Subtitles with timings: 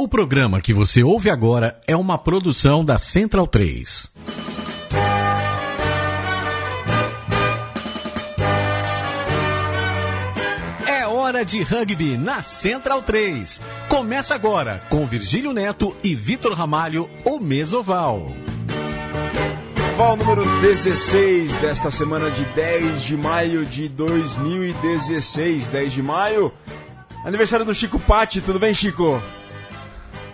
[0.00, 4.10] O programa que você ouve agora é uma produção da Central 3.
[10.86, 13.60] É hora de rugby na Central 3.
[13.90, 18.32] Começa agora com Virgílio Neto e Vitor Ramalho, o Mesoval.
[19.92, 25.68] Oval número 16 desta semana de 10 de maio de 2016.
[25.68, 26.50] 10 de maio,
[27.22, 28.40] aniversário do Chico Patti.
[28.40, 29.22] Tudo bem, Chico?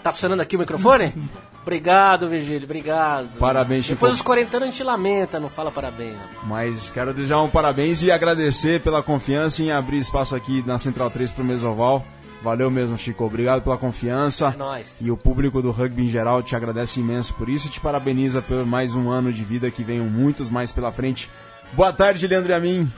[0.06, 1.12] Tá funcionando aqui o microfone?
[1.62, 3.40] obrigado, Virgílio, obrigado.
[3.40, 3.96] Parabéns, Chico.
[3.96, 6.14] Depois dos 40 anos a gente lamenta, não fala parabéns.
[6.44, 11.10] Mas quero desejar um parabéns e agradecer pela confiança em abrir espaço aqui na Central
[11.10, 12.06] 3 pro Mesoval.
[12.40, 13.24] Valeu mesmo, Chico.
[13.24, 14.52] Obrigado pela confiança.
[14.54, 14.96] É nóis.
[15.00, 18.40] E o público do rugby em geral te agradece imenso por isso e te parabeniza
[18.40, 21.28] por mais um ano de vida que venham muitos mais pela frente.
[21.72, 22.88] Boa tarde, Leandro e a mim.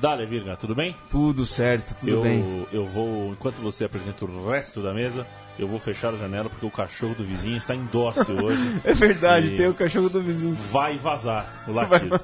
[0.00, 0.96] Dale, Virga, tudo bem?
[1.10, 2.66] Tudo certo, tudo eu, bem.
[2.72, 5.26] eu vou, enquanto você apresenta o resto da mesa,
[5.58, 8.80] eu vou fechar a janela porque o cachorro do vizinho está em dócil hoje.
[8.84, 10.54] É verdade, tem o cachorro do vizinho.
[10.54, 12.20] Vai vazar o latido.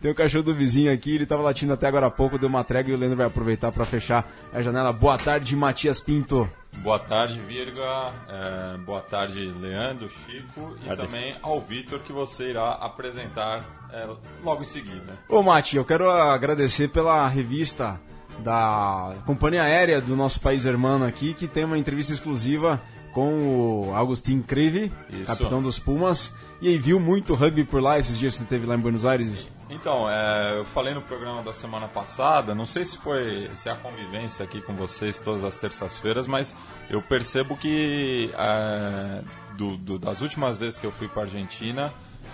[0.00, 2.64] Tem o cachorro do vizinho aqui, ele tava latindo até agora há pouco, deu uma
[2.64, 4.92] trégua e o Leandro vai aproveitar para fechar a janela.
[4.92, 6.48] Boa tarde, Matias Pinto.
[6.78, 8.10] Boa tarde, Virga.
[8.28, 11.02] É, boa tarde, Leandro, Chico e Cadê?
[11.02, 13.62] também ao Vitor que você irá apresentar
[13.92, 14.08] é,
[14.42, 15.18] logo em seguida.
[15.28, 18.00] Ô, Mati, eu quero agradecer pela revista
[18.38, 22.80] da companhia aérea do nosso país hermano aqui, que tem uma entrevista exclusiva
[23.12, 24.92] com o Agustin Creve,
[25.26, 26.34] capitão dos Pumas.
[26.62, 29.04] E aí, viu muito rugby por lá esses dias que você esteve lá em Buenos
[29.04, 29.48] Aires?
[29.68, 33.72] Então, é, eu falei no programa da semana passada, não sei se foi se é
[33.72, 36.54] a convivência aqui com vocês todas as terças-feiras, mas
[36.90, 39.22] eu percebo que é,
[39.56, 41.92] do- do- das últimas vezes que eu fui para Argentina,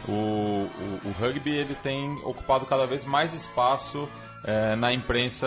[0.09, 4.09] o, o- o rugby ele tem ocupado cada vez mais espaço
[4.47, 5.47] é, na imprensa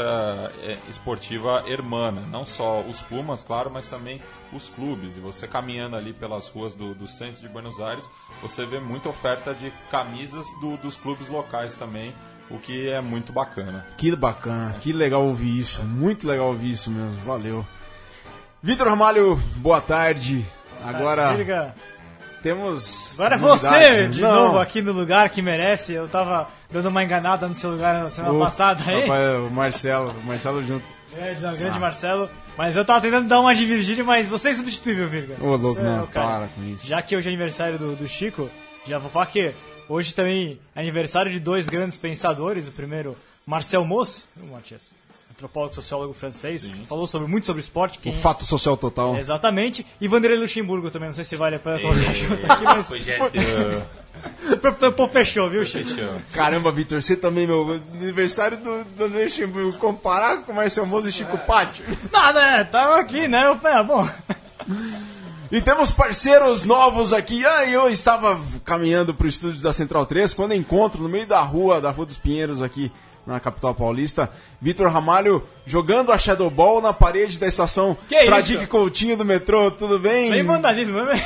[0.61, 5.15] é, esportiva hermana, não só os Pumas, claro, mas também os clubes.
[5.15, 8.07] E você caminhando ali pelas ruas do, do centro de Buenos Aires,
[8.41, 12.13] você vê muita oferta de camisas do- dos clubes locais também,
[12.49, 13.85] o que é muito bacana.
[13.97, 17.65] Que bacana, que legal ouvir isso, muito legal ouvir isso mesmo, valeu.
[18.61, 20.45] Vitor Ramalho, boa tarde.
[20.83, 21.75] Agora Virga.
[22.41, 23.11] Temos.
[23.13, 24.31] Agora é você de Não.
[24.45, 25.93] novo aqui no lugar que merece.
[25.93, 29.01] Eu tava dando uma enganada no seu lugar na semana O- passada aí.
[29.01, 30.85] Rapaz, o Marcelo, o Marcelo junto.
[31.15, 32.29] Grande, não, grande Marcelo.
[32.57, 35.35] Mas eu tava tentando dar uma de Virgílio, mas você é substituível, Virga.
[35.41, 36.27] Ô, louco, é não, cara.
[36.39, 36.85] para com isso.
[36.85, 38.49] Já que hoje é aniversário do, do Chico,
[38.85, 39.51] já vou falar que
[39.87, 42.67] hoje também é aniversário de dois grandes pensadores.
[42.67, 44.89] O primeiro, Marcel Mauss, o Matias,
[45.39, 47.97] antropólogo, sociólogo francês, que falou sobre, muito sobre esporte.
[47.97, 48.13] O Quem...
[48.13, 49.15] fato social total.
[49.17, 49.85] Exatamente.
[49.99, 52.91] E Vanderlei Luxemburgo também, não sei se vale a pena colocar junto aqui, mas
[54.97, 55.89] Pô, fechou, viu, Chico?
[56.33, 61.11] Caramba, Vitor, você também, meu aniversário do, do Luxemburgo, comparar com o Marcel Mozo e
[61.11, 61.85] Chico Pátio.
[62.11, 63.47] Nada, é, tava aqui, né?
[63.47, 64.09] Eu falei, ah, bom.
[65.51, 67.45] E temos parceiros novos aqui.
[67.45, 71.79] Ah, eu estava caminhando pro estúdio da Central 3 quando encontro no meio da rua,
[71.79, 72.91] da Rua dos Pinheiros aqui
[73.29, 74.29] na capital paulista,
[74.61, 78.67] Vitor Ramalho jogando a Shadow Ball na parede da estação Que Fradique isso?
[78.67, 79.69] Coutinho do metrô.
[79.71, 80.31] Tudo bem?
[80.31, 81.21] Sem vandalismo, né?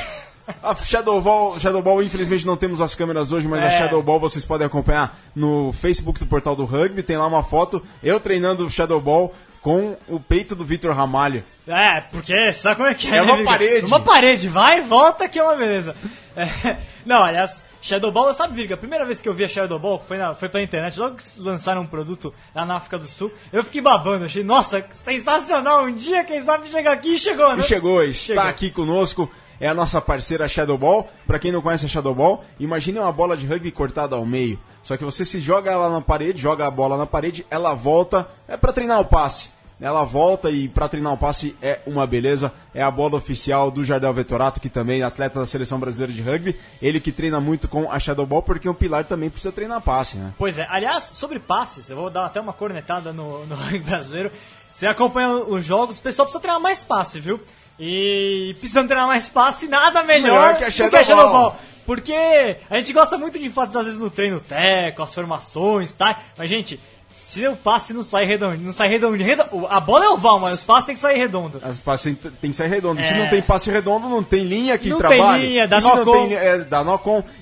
[0.62, 3.78] A Shadow Ball, Shadow Ball, infelizmente não temos as câmeras hoje, mas a É.
[3.78, 7.02] Shadow Ball vocês podem acompanhar no Facebook do Portal do Rugby.
[7.02, 11.42] Tem lá uma foto, eu treinando Shadow Ball com o peito do Vitor Ramalho.
[11.66, 13.10] É, porque sabe como é que é?
[13.10, 13.52] É né, uma Vitor?
[13.52, 13.86] parede.
[13.86, 15.96] Uma parede, vai, volta que é uma beleza.
[16.36, 16.76] É,
[17.06, 20.02] não, aliás, Shadow Ball, sabe, Virga, a primeira vez que eu vi a Shadow Ball
[20.08, 23.30] foi, na, foi pela internet, logo que lançaram um produto lá na África do Sul,
[23.52, 27.60] eu fiquei babando, achei, nossa, sensacional, um dia, quem sabe, chega aqui e chegou, né?
[27.60, 28.42] E chegou, está Chegou.
[28.42, 29.30] aqui conosco.
[29.60, 31.08] É a nossa parceira Shadow Ball.
[31.26, 34.58] Pra quem não conhece a Shadow Ball, imagine uma bola de rugby cortada ao meio.
[34.82, 38.26] Só que você se joga ela na parede, joga a bola na parede, ela volta,
[38.48, 39.50] é pra treinar o passe.
[39.80, 42.52] Ela volta e pra treinar o passe é uma beleza.
[42.72, 46.22] É a bola oficial do Jardel Vetorato, que também é atleta da seleção brasileira de
[46.22, 46.58] rugby.
[46.80, 50.16] Ele que treina muito com a Shadow Ball, porque o Pilar também precisa treinar passe,
[50.16, 50.32] né?
[50.38, 54.30] Pois é, aliás, sobre passes, eu vou dar até uma cornetada no, no rugby brasileiro.
[54.70, 57.40] Você acompanha os jogos, o pessoal precisa treinar mais passe, viu?
[57.78, 61.30] E precisando treinar mais passe, nada melhor, Melhor que a do Shadow que a Shadow
[61.30, 61.50] Ball.
[61.50, 61.60] Ball.
[61.84, 66.18] Porque a gente gosta muito de enfatizar às vezes no treino teco, as formações, tá?
[66.36, 66.80] Mas, gente,
[67.14, 70.54] se o passe não sai redondo, não sai redondo, redondo a bola é oval, mas
[70.54, 71.60] os passes tem que sair redondo.
[71.62, 73.02] As passes tem, tem que ser redondo.
[73.02, 73.18] Se É.
[73.18, 75.42] não tem passe redondo, não tem linha que Não tem trabalha.
[75.42, 76.84] linha, dá se não tem linha- é, dá.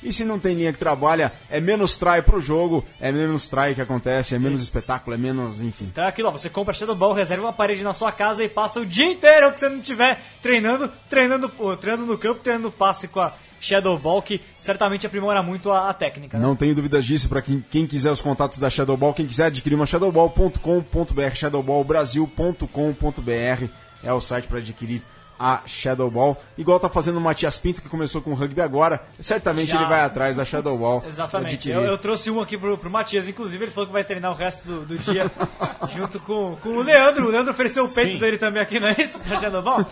[0.03, 3.75] E se não tem linha que trabalha, é menos try pro jogo, é menos try
[3.75, 5.87] que acontece, é menos espetáculo, é menos, enfim.
[5.91, 8.49] Então é aquilo, ó, você compra Shadow Ball, reserva uma parede na sua casa e
[8.49, 11.49] passa o dia inteiro que você não estiver treinando, treinando,
[11.81, 15.95] treinando no campo, treinando passe com a Shadow Ball, que certamente aprimora muito a, a
[15.95, 16.37] técnica.
[16.37, 16.45] né?
[16.45, 17.29] Não tenho dúvidas disso.
[17.29, 23.65] Para quem, quem quiser os contatos da Shadow Ball, quem quiser adquirir uma shadowball.com.br, shadowballbrasil.com.br
[24.03, 25.01] é o site para adquirir
[25.39, 26.41] a Shadow Ball.
[26.59, 29.01] Igual tá fazendo o Matias Pinto, que começou com o rugby agora.
[29.21, 29.77] Certamente Já.
[29.77, 31.05] ele vai atrás da Shadow Ball.
[31.07, 31.71] Exatamente.
[31.71, 34.35] Eu, eu trouxe um aqui pro, pro Matias, inclusive ele falou que vai treinar o
[34.35, 35.31] resto do, do dia
[35.95, 37.27] junto com, com o Leandro.
[37.27, 38.19] O Leandro ofereceu o peito Sim.
[38.19, 39.21] dele também aqui, não é isso?
[39.21, 39.87] Pra Shadow Ball?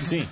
[0.00, 0.28] Sim.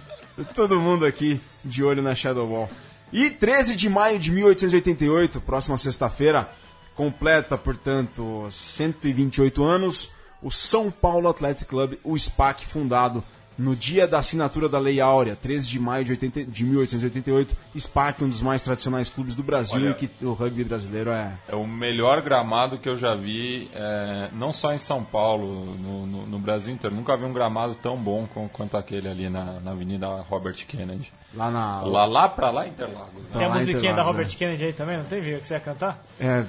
[0.54, 2.70] Todo mundo aqui de olho na Shadow Ball.
[3.12, 6.48] E 13 de maio de 1888, próxima sexta-feira,
[6.94, 10.10] completa, portanto, 128 anos,
[10.42, 13.22] o São Paulo Athletic Club, o SPAC, fundado
[13.58, 17.54] no dia da assinatura da Lei Áurea, 13 de maio de, 80 de 1888.
[17.76, 19.90] SPAC, um dos mais tradicionais clubes do Brasil Olha.
[19.90, 21.32] e que o rugby brasileiro é.
[21.46, 26.06] É o melhor gramado que eu já vi, é, não só em São Paulo, no,
[26.06, 26.96] no- no Brasil inteiro.
[26.96, 31.12] Nunca vi um gramado tão bom quanto aquele ali na, na Avenida Robert Kennedy.
[31.34, 31.80] Lá na.
[31.82, 33.14] Lá, lá pra lá, Interlagos.
[33.14, 33.38] né?
[33.38, 34.34] Tem a musiquinha da Robert né?
[34.36, 36.04] Kennedy aí também, não tem, Viga, que você ia cantar?
[36.18, 36.44] É,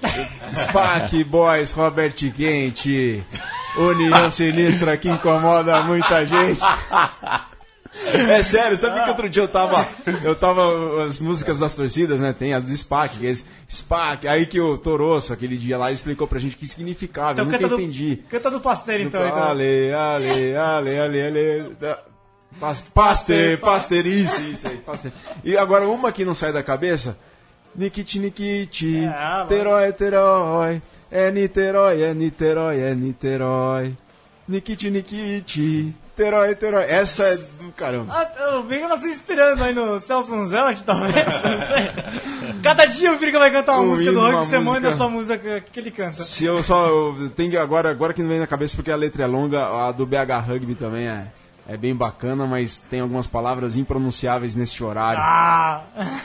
[0.55, 3.23] SPAC, Boys, Robert Quente,
[3.77, 6.59] União Sinistra que incomoda muita gente.
[8.13, 9.85] É sério, sabe que outro dia eu tava.
[10.23, 11.03] Eu tava.
[11.05, 12.31] As músicas das torcidas, né?
[12.33, 14.27] Tem as do SPAC, que é esse SPAC.
[14.27, 17.39] Aí que o Torosso, aquele dia lá, explicou pra gente o que significava.
[17.39, 18.15] eu nunca canta entendi.
[18.15, 19.25] do, canta do Pasteiro então.
[19.25, 19.43] então.
[19.43, 21.75] Ale, ale, ale, ale, ale.
[22.53, 25.11] Da- pas- Paster, paster, isso, isso aí, paster.
[25.43, 27.17] E agora uma que não sai da cabeça.
[27.75, 33.95] Nikit, Nikit, É, Terói, Terói, é Niterói, é Niterói, é Niterói.
[34.47, 36.83] Nikit, Nikit, Terói, Terói.
[36.89, 38.13] Essa é do caramba.
[38.13, 42.51] Ah, o Virga tá se inspirando aí no Celso Munzelli, talvez, não sei.
[42.61, 44.89] Cada dia o Virga vai cantar uma Um música do uma você manda música.
[44.89, 46.11] a sua música que ele canta.
[46.11, 46.87] Se eu só.
[46.87, 49.91] Eu tenho agora, agora que não vem na cabeça porque a letra é longa, a
[49.93, 51.27] do BH Rugby também é,
[51.71, 55.21] é bem bacana, mas tem algumas palavras impronunciáveis neste horário.
[55.23, 55.83] Ah!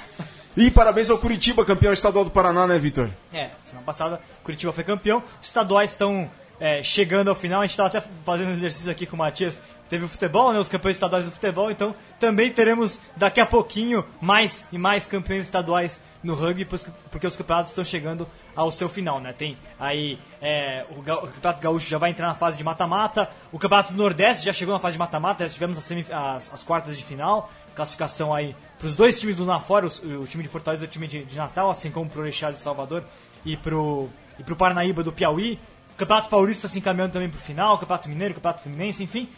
[0.59, 3.11] E parabéns ao Curitiba, campeão estadual do Paraná, né, Vitor?
[3.31, 5.23] É, semana passada Curitiba foi campeão.
[5.39, 6.31] Os estaduais estão
[6.61, 7.61] é, chegando ao final.
[7.61, 9.63] A gente estava até fazendo exercício aqui com o Matias.
[9.89, 10.59] Teve o futebol, né?
[10.59, 11.71] Os campeões estaduais do futebol.
[11.71, 17.37] Então também teremos daqui a pouquinho mais e mais campeões estaduais no rugby, porque os
[17.37, 18.27] campeonatos estão chegando
[18.57, 19.33] ao seu final, né?
[19.33, 23.31] Tem aí é, o, o Campeonato Gaúcho já vai entrar na fase de mata-mata.
[23.53, 25.47] O Campeonato do Nordeste já chegou na fase de mata-mata.
[25.47, 27.49] Já tivemos as, as- as quartas de final.
[27.77, 30.91] Classificação aí para os dois times do Nafor, os- o, time de Fortaleza e o
[30.91, 33.05] time de, de Natal, assim como para o Orixás de Salvador
[33.45, 35.61] e pro, e pro Paranaíba do Piauí.
[35.97, 39.31] O Campeonato Paulista se encaminhando também final, o Campeonato Mineiro, o Campeonato Fluminense, enfim.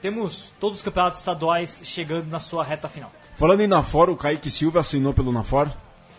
[0.00, 3.12] Temos todos os campeonatos estaduais chegando na sua reta final.
[3.36, 5.70] Falando em Nafor, o Kaique Silva assinou pelo Nafor.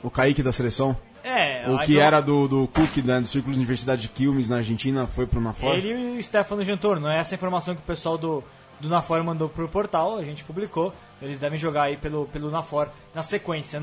[0.02, 0.96] O Kaique da seleção.
[1.22, 4.48] É, O que então, era do, do Cook, né, do Círculo de Universidade de Quilmes,
[4.48, 5.76] na Argentina, foi pro Nafor.
[5.76, 8.42] Ele e o Stefano Gentor, não é essa informação que o pessoal do,
[8.80, 10.94] do Nafor mandou pro portal, a gente publicou.
[11.22, 13.82] Eles devem jogar aí pelo, pelo Nafor na sequência.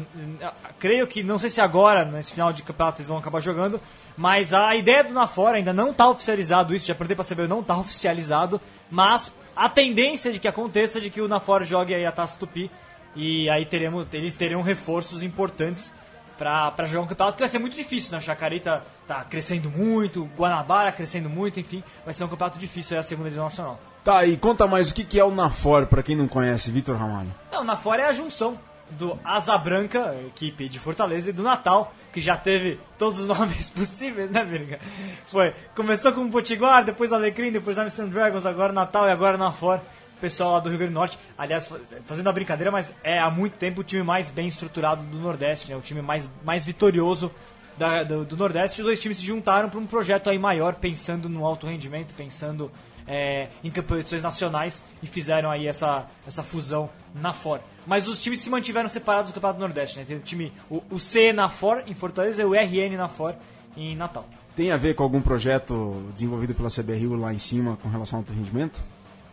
[0.78, 3.80] Creio que, não sei se agora, nesse final de campeonato, eles vão acabar jogando,
[4.16, 7.60] mas a ideia do Nafor ainda não está oficializado isso, já perguntei pra saber, não
[7.60, 8.60] está oficializado,
[8.90, 12.38] mas a tendência de que aconteça é de que o Nafor jogue aí a Taça
[12.38, 12.70] Tupi
[13.16, 15.94] e aí teremos, eles terão reforços importantes
[16.40, 18.18] pra, pra jogar um campeonato que vai ser muito difícil, né?
[18.18, 22.96] O Jacareí tá, tá crescendo muito, Guanabara crescendo muito, enfim, vai ser um campeonato difícil
[22.96, 23.78] aí a segunda divisão nacional.
[24.02, 26.96] Tá, e conta mais o que, que é o Nafor, pra quem não conhece, Vitor
[26.96, 27.28] Ramalho.
[27.52, 28.58] Não, na fora é a junção
[28.88, 33.68] do Asa Branca, equipe de Fortaleza, e do Natal, que já teve todos os nomes
[33.68, 34.80] possíveis, né, Virga?
[35.26, 39.52] Foi, começou com o Potiguar, depois Alecrim, depois Amsterdam Dragons, agora Natal e agora na
[39.52, 39.82] fora.
[40.20, 43.30] Pessoal lá do Rio Grande do Norte, aliás, fa- fazendo a brincadeira, mas é há
[43.30, 45.76] muito tempo o time mais bem estruturado do Nordeste, né?
[45.76, 47.32] O time mais, mais vitorioso
[47.78, 48.80] da- do, do Nordeste.
[48.80, 52.70] Os dois times se juntaram para um projeto aí maior, pensando no alto rendimento, pensando
[53.06, 57.58] é, em competições nacionais e fizeram aí essa, essa fusão na FOR.
[57.86, 60.04] Mas os times se mantiveram separados do Campeonato do Nordeste, né?
[60.06, 63.34] Tem o time, o, o C na FOR em Fortaleza e o RN na FOR
[63.76, 64.28] em Natal.
[64.54, 68.20] Tem a ver com algum projeto desenvolvido pela CBRU lá em cima com relação ao
[68.22, 68.80] alto rendimento?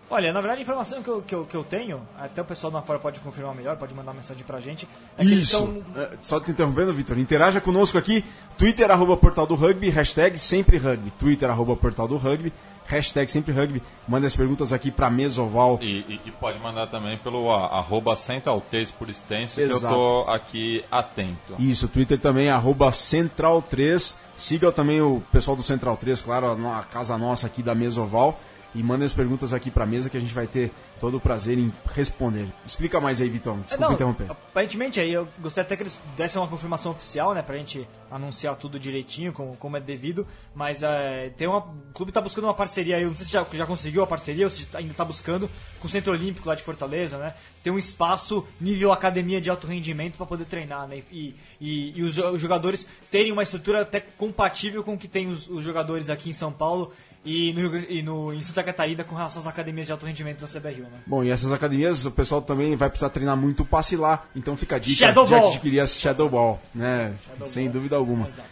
[0.09, 2.71] Olha, na verdade a informação que eu, que eu, que eu tenho, até o pessoal
[2.71, 4.87] na FOR pode confirmar melhor, pode mandar uma mensagem pra gente.
[5.17, 5.57] É que eles Isso!
[5.57, 8.23] são- É, só te interrompendo, Vitor, interaja conosco aqui,
[8.57, 12.53] Twitter, arroba Portal do Rugby, hashtag sempre rugby, Twitter, arroba Portal do Rugby,
[12.85, 15.77] hashtag sempre rugby, manda as perguntas aqui pra Mesoval.
[15.81, 19.93] E, e- e pode mandar também pelo a, arroba Central3 por extenso, que eu Exato.
[19.93, 21.53] tô aqui atento.
[21.59, 24.15] Isso, Twitter também, arroba Central3.
[24.37, 28.39] Siga também o pessoal do Central 3, claro, a casa nossa aqui da Mesoval.
[28.75, 31.57] E manda as perguntas aqui pra mesa que a gente vai ter todo o prazer
[31.57, 32.47] em responder.
[32.65, 33.59] Explica mais aí, Vitão.
[33.61, 34.31] Desculpa Não, interromper.
[34.31, 38.55] Aparentemente aí eu gostaria até que eles dessem uma confirmação oficial, né, pra gente anunciar
[38.55, 40.25] tudo direitinho, como, como é devido,
[40.55, 43.31] mas é, tem uma, o clube tá buscando uma parceria aí, eu não sei se
[43.33, 45.49] já, já conseguiu a parceria ou se ainda tá buscando
[45.81, 49.67] com o Centro Olímpico lá de Fortaleza, né, tem um espaço nível academia de alto
[49.67, 53.81] rendimento para poder treinar, né, e, e, e os, jo- os jogadores terem uma estrutura
[53.81, 56.93] até compatível com o que tem os, os jogadores aqui em São Paulo
[57.25, 60.47] e no, e no, em Santa Catarina com relação às academias de alto rendimento da
[60.47, 60.86] CBRU.
[60.87, 60.97] Né?
[61.05, 64.75] Bom, e essas academias, o pessoal também vai precisar treinar muito passe lá, então fica
[64.75, 65.49] a dica Shadow de Ball.
[65.49, 67.13] adquirir Shadow Ball, né?
[67.41, 68.27] Sem dúvida alguma.
[68.27, 68.47] Exato.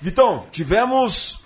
[0.00, 1.42] Vitão, tivemos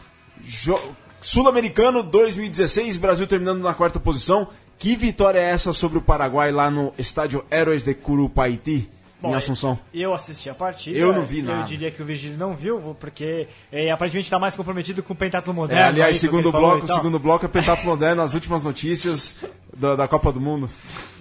[1.21, 4.49] Sul-Americano 2016, Brasil terminando na quarta posição.
[4.79, 8.91] Que vitória é essa sobre o Paraguai lá no estádio Heróis de Curupaiti,
[9.23, 9.79] em Bom, Assunção?
[9.95, 10.99] Eu assisti a partida.
[10.99, 11.63] Eu não vi Eu nada.
[11.63, 15.55] diria que o Vigílio não viu, porque é, aparentemente está mais comprometido com o pentatlo
[15.55, 15.81] moderno.
[15.81, 16.97] É, aliás, aí, que segundo bloco, e tal.
[16.97, 19.37] segundo bloco é Pentato Moderno, as últimas notícias
[19.77, 20.69] da, da Copa do Mundo.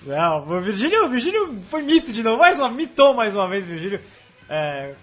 [0.06, 3.66] Não, o Virgílio, o Virgílio foi mito de novo, mais uma, mitou mais uma vez
[3.66, 4.02] o Virgílio,
[4.50, 4.94] é,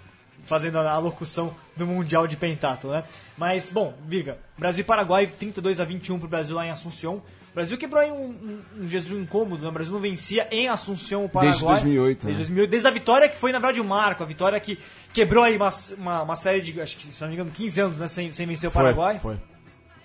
[0.45, 3.05] fazendo a, locução do Mundial de Pentatlo, né?
[3.37, 7.23] Mas, bom, Virga, Brasil e Paraguai, 32 a 21 pro Brasil lá em Assunção.
[7.50, 9.69] O Brasil quebrou aí um, um, um jejum incômodo, né?
[9.69, 11.52] O Brasil não vencia em Assunção o Paraguai.
[11.52, 12.37] Desde 2008, Desde, né?
[12.38, 14.78] 2008, desde a vitória que foi, na verdade, o marco, a vitória que
[15.12, 17.99] quebrou aí uma, uma, uma série de, acho que, se não me engano, 15 anos,
[17.99, 18.09] né?
[18.09, 19.19] Sem, sem vencer o Paraguai.
[19.19, 19.45] Foi, foi.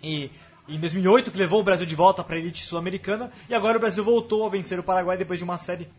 [0.04, 0.32] E
[0.68, 3.82] em 2008 que levou o Brasil de volta para a elite sul-americana e agora o
[3.82, 5.90] Brasil voltou a vencer o Paraguai depois de uma série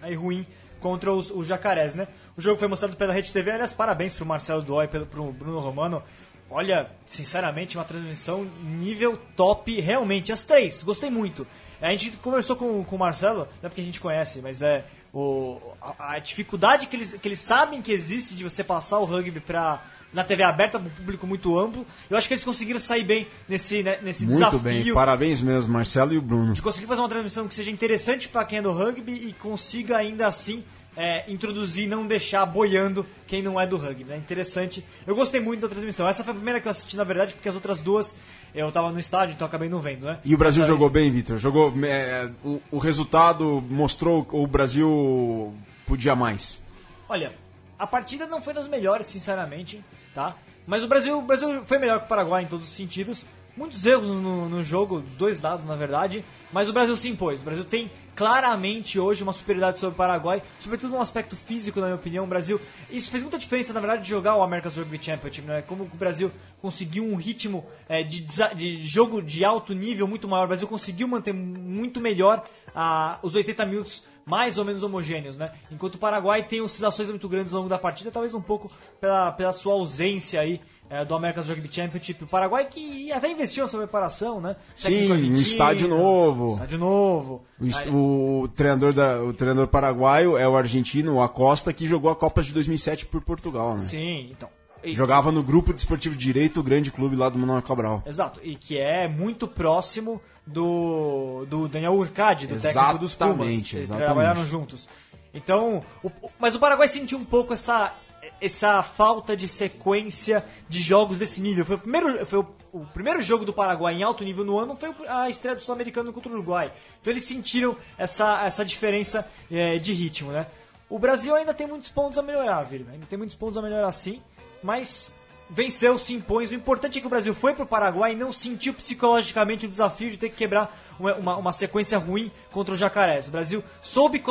[0.00, 0.46] aí ruim
[0.80, 2.08] contra os, os jacarés, né?
[2.36, 5.60] O jogo foi mostrado pela Rede TV, aliás, parabéns pro Marcelo Dói, pelo pro Bruno
[5.60, 6.02] Romano.
[6.50, 11.46] Olha, sinceramente, uma transmissão nível top, realmente, as três, gostei muito.
[11.80, 14.84] A gente conversou com, com o Marcelo, não é porque a gente conhece, mas é
[15.14, 19.04] o, a, a dificuldade que eles, que eles sabem que existe de você passar o
[19.04, 19.82] rugby pra,
[20.12, 21.86] na TV aberta para um público muito amplo.
[22.10, 25.72] Eu acho que eles conseguiram sair bem nesse, né, nesse Muito desafio bem, parabéns mesmo,
[25.72, 26.52] Marcelo e o Bruno.
[26.52, 29.96] de conseguir fazer uma transmissão que seja interessante para quem é do rugby e consiga
[29.96, 30.62] ainda assim
[30.94, 34.12] é, introduzir não deixar boiando quem não é do rugby.
[34.12, 34.84] É interessante.
[35.06, 36.06] Eu gostei muito da transmissão.
[36.06, 38.14] Essa foi a primeira que eu assisti, na verdade, porque as outras duas
[38.54, 40.18] eu tava no estádio, então acabei não vendo, né?
[40.22, 41.38] E o Brasil Essa- jogou bem, Vitor?
[41.38, 41.72] Jogou.
[41.84, 45.54] é, o, o resultado mostrou o Brasil
[45.86, 46.60] podia mais.
[47.08, 47.32] Olha,
[47.78, 49.82] a partida não foi das melhores, sinceramente,
[50.14, 50.36] tá?
[50.66, 53.24] Mas o Brasil, o Brasil foi melhor que o Paraguai em todos os sentidos.
[53.54, 56.24] Muitos erros no, no jogo, dos dois lados, na verdade.
[56.50, 57.40] Mas o Brasil se impôs.
[57.40, 61.86] O Brasil tem claramente hoje uma superioridade sobre o Paraguai, sobretudo no aspecto físico, na
[61.86, 62.24] minha opinião.
[62.24, 62.58] O Brasil.
[62.90, 65.62] Isso fez muita diferença, na verdade, de jogar o America's Rugby Championship, né?
[65.62, 66.30] Como o Brasil
[66.62, 70.44] conseguiu um ritmo é, de, de jogo de alto nível muito maior.
[70.44, 75.50] O Brasil conseguiu manter muito melhor ah, os 80 minutos mais ou menos homogêneos, né?
[75.70, 79.32] Enquanto o Paraguai tem oscilações muito grandes ao longo da partida, talvez um pouco pela,
[79.32, 82.22] pela sua ausência aí é, do America's Rugby Championship.
[82.22, 84.56] O Paraguai que até investiu na sua preparação, né?
[84.74, 86.52] Sim, um estádio novo.
[86.54, 87.44] Estádio novo.
[87.60, 91.86] O, est- Aí- o treinador da, o treinador paraguaio é o argentino, o Acosta, que
[91.86, 93.78] jogou a Copa de 2007 por Portugal, né?
[93.80, 94.48] Sim, então.
[94.82, 98.02] E- Jogava no grupo desportivo de direito, o grande clube lá do Manuel Cabral.
[98.06, 103.32] Exato, e que é muito próximo do, do Daniel Urcade, do técnico dos Pumas.
[103.36, 104.04] Exatamente, exatamente.
[104.06, 104.88] trabalharam juntos.
[105.34, 107.94] Então, o- mas o Paraguai sentiu um pouco essa,
[108.40, 111.64] essa falta de sequência de jogos desse nível.
[111.64, 114.76] Foi o primeiro, foi o, o primeiro jogo do Paraguai em alto nível no ano,
[114.76, 116.70] foi a estreia do Sul-Americano contra o Uruguai.
[117.00, 120.46] Então eles sentiram essa, essa diferença eh, de ritmo, né?
[120.90, 122.90] O Brasil ainda tem muitos pontos a melhorar, Vila.
[122.92, 124.20] Ainda tem muitos pontos a melhorar sim,
[124.62, 125.14] mas
[125.48, 126.50] venceu, se impôs.
[126.50, 130.10] O importante é que o Brasil foi pro Paraguai e não sentiu psicologicamente o desafio
[130.10, 133.28] de ter que quebrar uma, uma, uma sequência ruim contra o Jacarés.
[133.28, 134.22] O Brasil soube,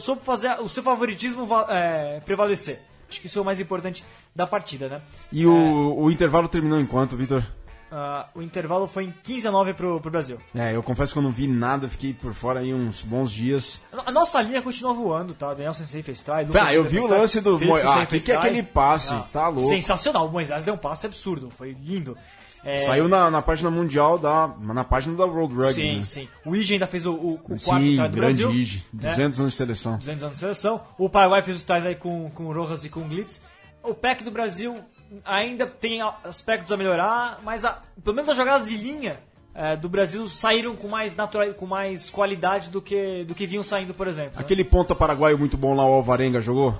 [0.00, 2.80] soube fazer o seu favoritismo é, prevalecer.
[3.08, 5.02] Acho que isso é o mais importante da partida, né?
[5.30, 7.44] E o, o intervalo terminou em quanto, Vitor?
[7.96, 10.36] Ah, o intervalo foi em 15 a 9 pro, pro Brasil.
[10.52, 13.80] É, eu confesso que eu não vi nada, fiquei por fora aí uns bons dias.
[14.04, 15.54] A nossa linha continua voando, tá?
[15.54, 16.44] Daniel Sensei fez try.
[16.44, 18.64] Lucas Ah, eu vi o lance do Felipe Mo- Sensei ah, que que é aquele
[18.64, 19.14] passe?
[19.32, 19.68] Tá louco.
[19.68, 20.26] Sensacional.
[20.26, 21.50] O Moisés deu um passe absurdo.
[21.50, 22.18] Foi lindo.
[22.64, 24.52] É, Saiu na, na página mundial da.
[24.58, 25.74] na página da World Rugby.
[25.74, 26.04] Sim, né?
[26.04, 26.28] sim.
[26.44, 28.50] O Ige ainda fez o, o, o quarto Sim, try do grande Brasil.
[28.52, 28.84] Ige.
[28.92, 29.10] né?
[29.10, 29.98] 200 anos de seleção.
[29.98, 30.80] 200 anos de seleção.
[30.98, 33.40] O Paraguai fez os tais aí com, com o Rojas e com o Glitz.
[33.84, 34.78] O PEC do Brasil
[35.24, 39.18] ainda tem aspectos a melhorar, mas a- pelo menos as jogadas de linha
[39.54, 43.62] é, do Brasil saíram com mais natural, com mais qualidade do que, do que vinham
[43.62, 44.32] saindo, por exemplo.
[44.34, 44.40] né?
[44.40, 46.76] Aquele ponta paraguaio muito bom lá, o Alvarenga, jogou?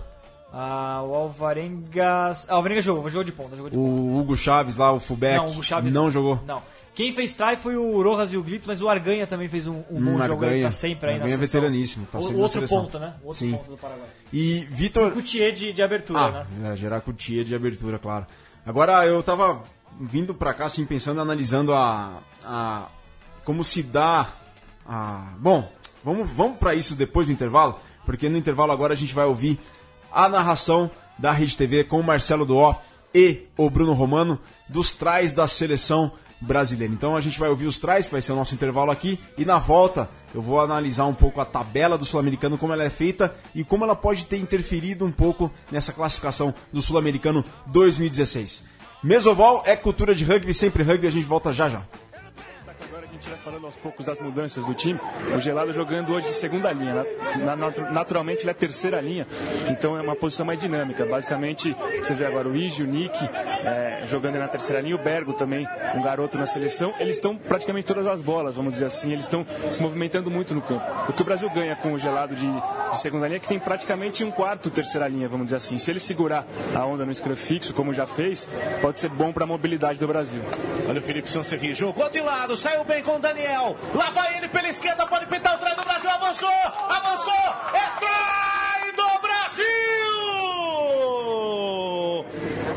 [0.53, 2.33] Ah, o Alvarenga.
[2.49, 3.57] Ah, o Alvarenga jogou, jogou de ponta.
[3.57, 3.91] Jogou de ponta.
[3.91, 5.37] O Hugo Chaves lá, o fullback.
[5.37, 6.41] Não, o Hugo Chaves não jogou.
[6.47, 6.63] Não.
[6.95, 9.83] Quem fez try foi o Rojas e o Glitz, mas o Arganha também fez um,
[9.91, 10.45] um bom Hum, jogo.
[10.45, 10.65] Ele Arganha.
[10.67, 13.15] tá sempre aí na Arganha é veteraníssimo, tá o, sempre o na outro ponto, né?
[13.25, 13.53] Outro Sim.
[13.53, 14.07] ponto do Paraguai.
[14.33, 15.11] E Vitor.
[15.13, 16.73] Coutier de, de abertura, Ah, né?
[16.73, 18.27] é, gerar cutia de abertura, claro.
[18.65, 19.65] Agora eu tava
[20.01, 22.23] vindo pra cá, assim, pensando, analisando a.
[22.45, 22.89] a
[23.45, 24.33] como se dá.
[24.87, 25.35] A...
[25.39, 25.69] Bom,
[26.05, 29.59] vamos, vamos para isso depois do intervalo, porque no intervalo agora a gente vai ouvir
[30.13, 32.77] a narração da Rede TV com o Marcelo Duó
[33.13, 36.13] e o Bruno Romano dos trás da seleção
[36.45, 36.93] brasileira.
[36.93, 39.45] Então a gente vai ouvir os trás, que vai ser o nosso intervalo aqui, e
[39.45, 43.35] na volta eu vou analisar um pouco a tabela do Sul-Americano, como ela é feita
[43.55, 48.65] e como ela pode ter interferido um pouco nessa classificação do Sul-Americano 2016.
[49.03, 51.83] Mesoval é cultura de rugby, sempre rugby, a gente volta já já.
[53.25, 55.01] Gente vai falando aos poucos das mudanças do time.
[55.35, 57.07] O Gelado jogando hoje de segunda linha.
[57.45, 59.27] Na- na- naturalmente ele é terceira linha,
[59.69, 61.05] então é uma posição mais dinâmica.
[61.07, 63.17] Basicamente, você vê agora o Igi, o Nick
[63.65, 66.93] é, jogando na terceira linha, o Bergo também, um garoto na seleção.
[66.99, 69.13] Eles estão praticamente todas as bolas, vamos dizer assim.
[69.13, 70.85] Eles estão se movimentando muito no campo.
[71.09, 73.59] O que o Brasil ganha com o Gelado de, de segunda linha é que tem
[73.59, 75.79] praticamente um quarto terceira linha, vamos dizer assim.
[75.79, 78.49] Se ele segurar a onda no scrum fixo, como já fez,
[78.81, 80.43] pode ser bom para a mobilidade do Brasil.
[80.89, 83.77] Olha o Felipe Sancerri, jogou de lado, saiu bem com o Daniel.
[83.95, 87.33] Lá vai ele pela esquerda, pode pintar o trem do Brasil, avançou, avançou,
[87.73, 89.65] é trai do Brasil!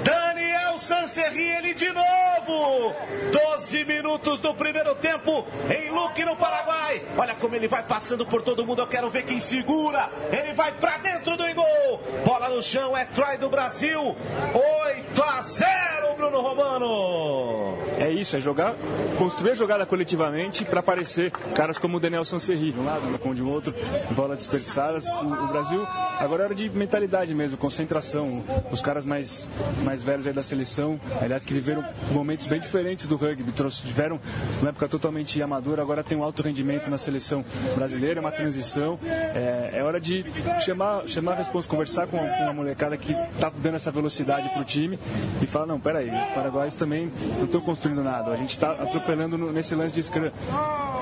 [0.03, 2.16] Daniel Sancerri, ele de novo!
[2.47, 7.01] 12 minutos do primeiro tempo em Luque, no Paraguai.
[7.17, 10.09] Olha como ele vai passando por todo mundo, eu quero ver quem segura.
[10.31, 12.01] Ele vai pra dentro do gol.
[12.25, 14.15] Bola no chão, é try do Brasil.
[14.53, 17.77] 8 a 0, Bruno Romano.
[17.99, 18.75] É isso, é jogar,
[19.17, 23.33] construir a jogada coletivamente para aparecer caras como o Daniel Sancerri, de um lado, o
[23.33, 23.73] de outro,
[24.11, 25.07] bolas desperdiçadas.
[25.07, 25.83] O, o Brasil
[26.19, 28.43] agora era de mentalidade mesmo, concentração.
[28.71, 29.49] Os caras mais,
[29.83, 34.19] mais velhos aí da seleção, aliás, que viveram momentos bem diferentes do rugby, trouxe, tiveram
[34.61, 37.43] uma época totalmente amadora, agora tem um alto rendimento na seleção
[37.75, 38.99] brasileira, uma transição.
[39.03, 40.25] É, é hora de
[40.61, 44.61] chamar, chamar a responsa, conversar com, com uma molecada que está dando essa velocidade para
[44.61, 44.99] o time
[45.41, 49.37] e falar, não, peraí, os paraguaios também não estão construindo nada, a gente está atropelando
[49.51, 50.29] nesse lance de scrum.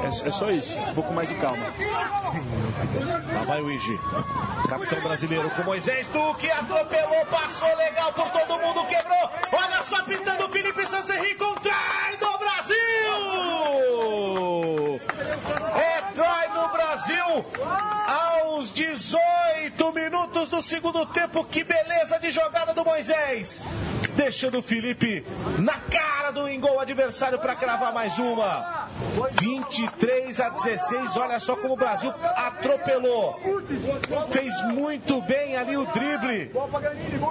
[0.03, 1.65] É, é só isso, um pouco mais de calma.
[3.33, 3.99] Lá vai o Igi.
[4.69, 6.49] Capitão brasileiro com Moisés Duque.
[6.49, 9.31] Atropelou, passou legal por todo mundo, quebrou.
[9.51, 12.75] Olha só pintando o Felipe Sancerri com trai do Brasil.
[15.75, 17.45] É trai do Brasil
[18.07, 21.43] aos 18 minutos do segundo tempo.
[21.45, 23.61] Que beleza de jogada do Moisés.
[24.15, 25.25] Deixando o Felipe
[25.60, 28.88] na cara do engol adversário para cravar mais uma.
[29.41, 31.17] 23 a 16.
[31.17, 33.39] Olha só como o Brasil atropelou.
[34.29, 36.51] Fez muito bem ali o drible.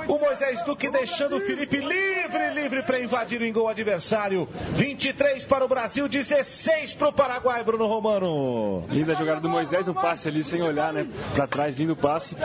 [0.06, 4.48] O Moisés Duque deixando o Felipe livre, livre para invadir o engol adversário.
[4.72, 8.82] 23 para o Brasil, 16 para o Paraguai, Bruno Romano.
[8.90, 11.06] Linda jogada do Moisés, um passe ali sem olhar, né?
[11.34, 12.36] Pra trás, lindo passe.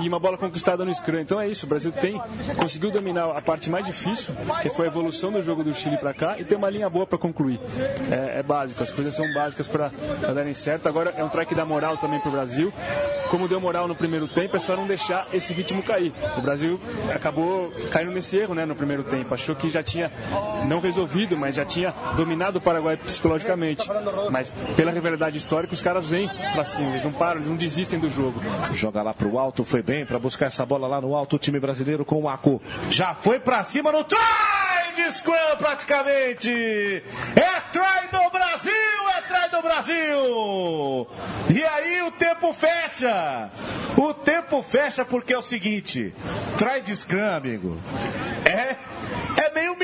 [0.00, 1.18] E uma bola conquistada no scrum.
[1.18, 2.20] Então é isso, o Brasil tem,
[2.56, 6.14] conseguiu dominar a parte mais difícil, que foi a evolução do jogo do Chile pra
[6.14, 7.60] cá, e tem uma linha boa pra concluir.
[8.10, 9.90] É, é básico, as coisas são básicas pra
[10.34, 10.88] darem certo.
[10.88, 12.72] Agora é um track dá moral também pro Brasil.
[13.30, 16.12] Como deu moral no primeiro tempo, é só não deixar esse ritmo cair.
[16.38, 16.80] O Brasil
[17.14, 19.34] acabou caindo nesse erro, né, no primeiro tempo.
[19.34, 20.10] Achou que já tinha
[20.66, 23.86] não resolvido, mas já tinha dominado o Paraguai psicologicamente.
[24.30, 27.98] Mas pela rivalidade histórica, os caras vêm pra cima, eles não param, eles não desistem
[27.98, 28.40] do jogo.
[28.72, 31.36] Joga lá pro alto, foi bem para buscar essa bola lá no alto.
[31.36, 37.02] O time brasileiro com o Aco já foi pra cima no try de scrum praticamente.
[37.36, 41.08] É try do Brasil, é try do Brasil.
[41.50, 43.50] E aí o tempo fecha.
[43.96, 46.12] O tempo fecha porque é o seguinte:
[46.56, 47.78] try de scrum, amigo.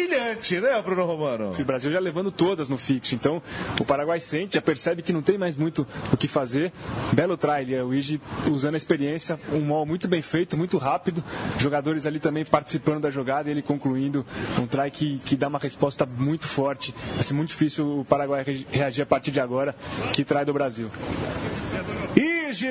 [0.04, 1.54] É, é humilhante, né, Bruno Romano?
[1.58, 3.14] E o Brasil já levando todas no fixo.
[3.14, 3.42] Então
[3.80, 6.72] o Paraguai sente, já percebe que não tem mais muito o que fazer.
[7.12, 11.22] Belo try, o Igi usando a experiência, um mol muito bem feito, muito rápido.
[11.58, 14.24] Jogadores ali também participando da jogada e ele concluindo
[14.60, 16.94] um try que, que dá uma resposta muito forte.
[17.14, 19.74] Vai ser muito difícil o Paraguai re- reagir a partir de agora.
[20.12, 20.90] Que try do Brasil.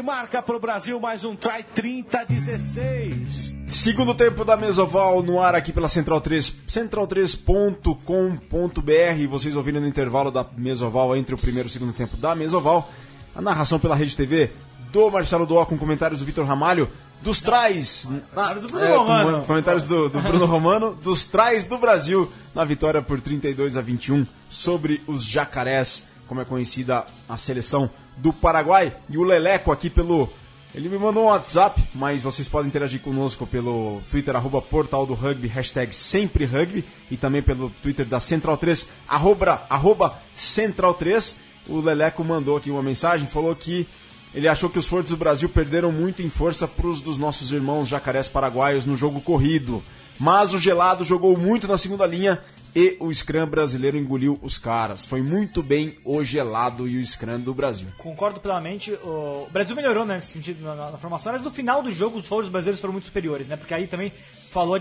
[0.02, 3.54] Marca pro Brasil mais um try 30 a 16.
[3.68, 9.28] Segundo tempo da Mesoval no ar aqui pela Central 3, central3.com.br.
[9.30, 12.90] Vocês ouvindo no intervalo da Mesoval entre o primeiro e o segundo tempo da Mesoval.
[13.36, 14.52] A narração pela Rede TV
[14.92, 16.90] do Marcelo Doó com comentários do Vitor Ramalho.
[17.22, 18.08] Dos trais.
[18.36, 19.46] na- do Bruno é, com Romano.
[19.46, 20.98] comentários do, do Bruno Romano.
[21.04, 26.46] Dos trais do Brasil na vitória por 32 a 21 sobre os jacarés, como é
[26.46, 28.96] conhecida a seleção do Paraguai.
[29.10, 30.30] E o Leleco aqui pelo
[30.76, 35.14] ele me mandou um WhatsApp, mas vocês podem interagir conosco pelo Twitter, arroba portal do
[35.14, 41.36] rugby, hashtag sempre rugby, e também pelo Twitter da Central 3, arroba, arroba Central 3.
[41.70, 43.88] O Leleco mandou aqui uma mensagem, falou que
[44.34, 47.52] ele achou que os fortes do Brasil perderam muito em força para os dos nossos
[47.52, 49.84] irmãos jacarés paraguaios no jogo corrido.
[50.20, 52.42] Mas o gelado jogou muito na segunda linha
[52.76, 55.06] e o Scrum brasileiro engoliu os caras.
[55.06, 57.88] Foi muito bem o gelado e o Scrum do Brasil.
[57.98, 58.92] Concordo plenamente.
[59.04, 62.26] O Brasil melhorou né, nesse sentido na, na- formação, mas no final do jogo os
[62.26, 63.56] forwards brasileiros foram muito superiores, né?
[63.56, 64.12] Porque aí também
[64.50, 64.80] falou a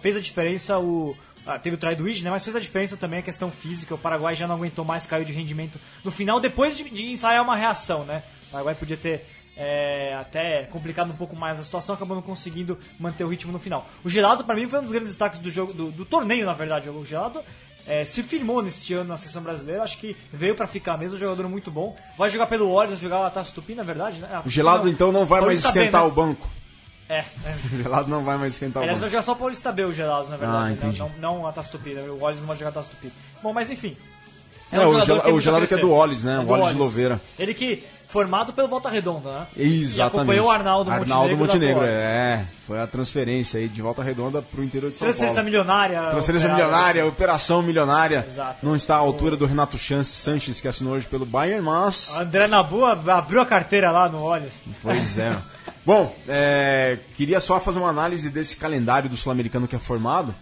[0.00, 1.16] fez a diferença o.
[1.46, 2.30] ah, teve o try do né?
[2.30, 3.94] Mas fez a diferença também a questão física.
[3.94, 7.42] O Paraguai já não aguentou mais, caiu de rendimento no final, depois de, de ensaiar
[7.42, 8.22] uma reação, né?
[8.48, 9.24] O Paraguai podia ter
[9.56, 13.58] é, até complicado um pouco mais a situação, acabou não conseguindo manter o ritmo no
[13.58, 13.88] final.
[14.04, 16.54] O Gelado, pra mim, foi um dos grandes destaques do jogo, do, do torneio, na
[16.54, 16.88] verdade.
[16.88, 17.42] O Gelado
[17.86, 21.18] é, se firmou neste ano na seleção brasileira, acho que veio pra ficar mesmo, um
[21.18, 21.96] jogador muito bom.
[22.16, 24.42] Vai jogar pelo vai jogar lá Taça Tupi, na verdade, né?
[24.44, 24.90] O gelado não.
[24.90, 26.06] então não vai mais esquentar né?
[26.06, 26.48] o banco.
[27.08, 27.24] É, é.
[27.74, 29.12] O gelado não vai mais esquentar Aliás, o vai banco.
[29.12, 30.78] jogar só o Paulista B, o gelado, na verdade.
[30.80, 30.94] Ah, né?
[30.96, 32.02] não, não a Taça Tupi, né?
[32.02, 33.12] o Olhos não vai jogar a Taça Tupi.
[33.42, 33.96] Bom, mas enfim.
[34.72, 34.96] É, um o
[35.36, 36.36] a gelado que é do Olhos, né?
[36.36, 36.74] É O Olhos de.
[36.74, 37.20] Louveira.
[37.38, 39.46] Ele que, formado pelo Volta Redonda, né?
[39.56, 39.96] Exatamente.
[39.98, 41.80] E acompanhou o Arnaldo, Arnaldo Montenegro.
[41.80, 42.44] Montenegro, é.
[42.66, 45.44] Foi a transferência aí de volta redonda pro interior de São Transferência Paulo.
[45.50, 46.10] milionária.
[46.10, 48.26] Transferência milionária, operação milionária.
[48.28, 48.64] Exato.
[48.66, 52.14] Não está à altura do Renato Chan- Sanches, que assinou hoje pelo Bayern, mas.
[52.16, 54.60] André Nabu abriu a carteira lá no Olhos.
[54.82, 55.36] Pois é.
[55.86, 60.34] Bom, é, queria só fazer uma análise desse calendário do Sul-Americano que é formado.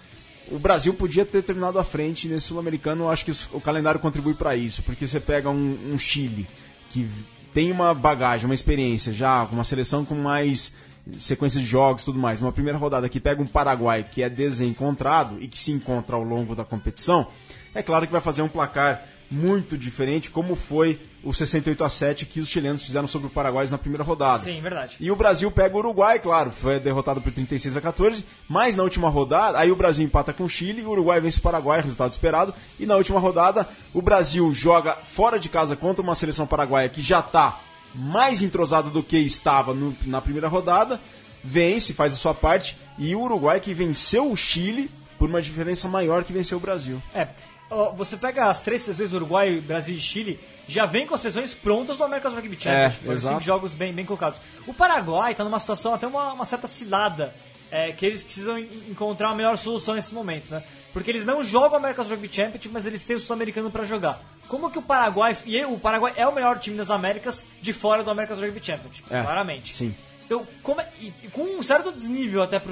[0.51, 4.57] O Brasil podia ter terminado à frente nesse Sul-Americano, acho que o calendário contribui para
[4.57, 6.47] isso, porque você pega um, um Chile
[6.91, 7.07] que
[7.53, 10.73] tem uma bagagem, uma experiência já, uma seleção com mais
[11.19, 12.41] sequência de jogos tudo mais.
[12.41, 16.23] Numa primeira rodada que pega um Paraguai que é desencontrado e que se encontra ao
[16.23, 17.27] longo da competição,
[17.75, 22.25] é claro que vai fazer um placar muito diferente, como foi o 68 a 7
[22.27, 24.43] que os chilenos fizeram sobre o Paraguai na primeira rodada.
[24.45, 24.97] Sim, verdade.
[25.01, 28.83] E o Brasil pega o Uruguai, claro, foi derrotado por 36 a 14, mas na
[28.85, 32.13] última rodada, aí o Brasil empata com o Chile, o Uruguai vence o Paraguai, resultado
[32.13, 36.89] esperado, e na última rodada o Brasil joga fora de casa contra uma seleção paraguaia
[36.89, 37.61] que já está
[37.95, 41.01] mais entrosada do que estava no- na primeira rodada,
[41.43, 45.89] vence, faz a sua parte, e o Uruguai que venceu o Chile por uma diferença
[45.89, 47.03] maior que venceu o Brasil.
[47.15, 47.27] É,
[47.97, 51.97] você pega as três seleções, Uruguai, Brasil e Chile, já vem com as seleções prontas
[51.97, 53.09] do American Rugby Championship.
[53.09, 53.45] É, Os cinco exato.
[53.45, 54.41] jogos bem, bem colocados.
[54.67, 57.35] O Paraguai está numa situação até uma, uma certa cilada,
[57.71, 60.63] é, que eles precisam en- encontrar a melhor solução nesse momento, né?
[60.93, 64.21] Porque eles não jogam o American Rugby Championship, mas eles têm o Sul-Americano para jogar.
[64.49, 68.03] Como que o Paraguai, e o Paraguai é o melhor time das Américas de fora
[68.03, 69.75] do American Rugby Championship, É, claramente.
[69.75, 69.95] sim.
[70.29, 70.47] Então,
[70.79, 72.65] é- e- com um certo desnível até re-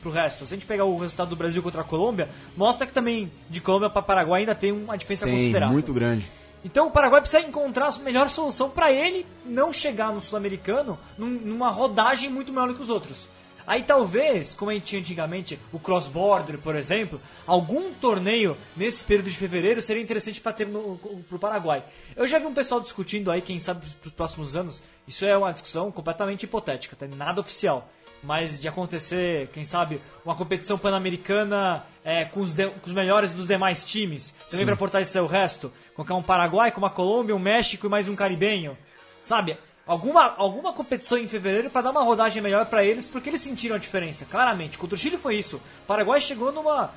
[0.00, 0.46] pro resto.
[0.46, 3.60] Se a gente pegar o resultado do Brasil contra a Colômbia, mostra que também de
[3.60, 5.72] Colômbia para Paraguai ainda tem uma diferença Tem, considerável.
[5.72, 6.24] muito grande.
[6.64, 11.26] Então o Paraguai precisa encontrar a melhor solução para ele não chegar no Sul-Americano num-
[11.26, 13.26] numa rodagem muito maior do que os outros.
[13.66, 19.30] Aí talvez, como a gente tinha antigamente, o cross-border, por exemplo, algum torneio nesse período
[19.30, 20.98] de fevereiro seria interessante para ter no,
[21.28, 21.84] pro Paraguai.
[22.16, 25.36] Eu já vi um pessoal discutindo aí, quem sabe para os próximos anos, isso é
[25.36, 27.06] uma discussão completamente hipotética, tá?
[27.16, 27.88] nada oficial.
[28.24, 33.32] Mas de acontecer, quem sabe, uma competição pan-americana é, com, os de- com os melhores
[33.32, 35.72] dos demais times, também para fortalecer o resto.
[35.94, 38.78] Colocar um Paraguai com uma Colômbia, um México e mais um caribenho.
[39.24, 39.56] Sabe?
[39.86, 43.74] Alguma, alguma competição em fevereiro para dar uma rodagem melhor para eles, porque eles sentiram
[43.74, 44.78] a diferença, claramente.
[44.78, 45.56] Contra o Chile foi isso.
[45.56, 46.90] O Paraguai chegou numa.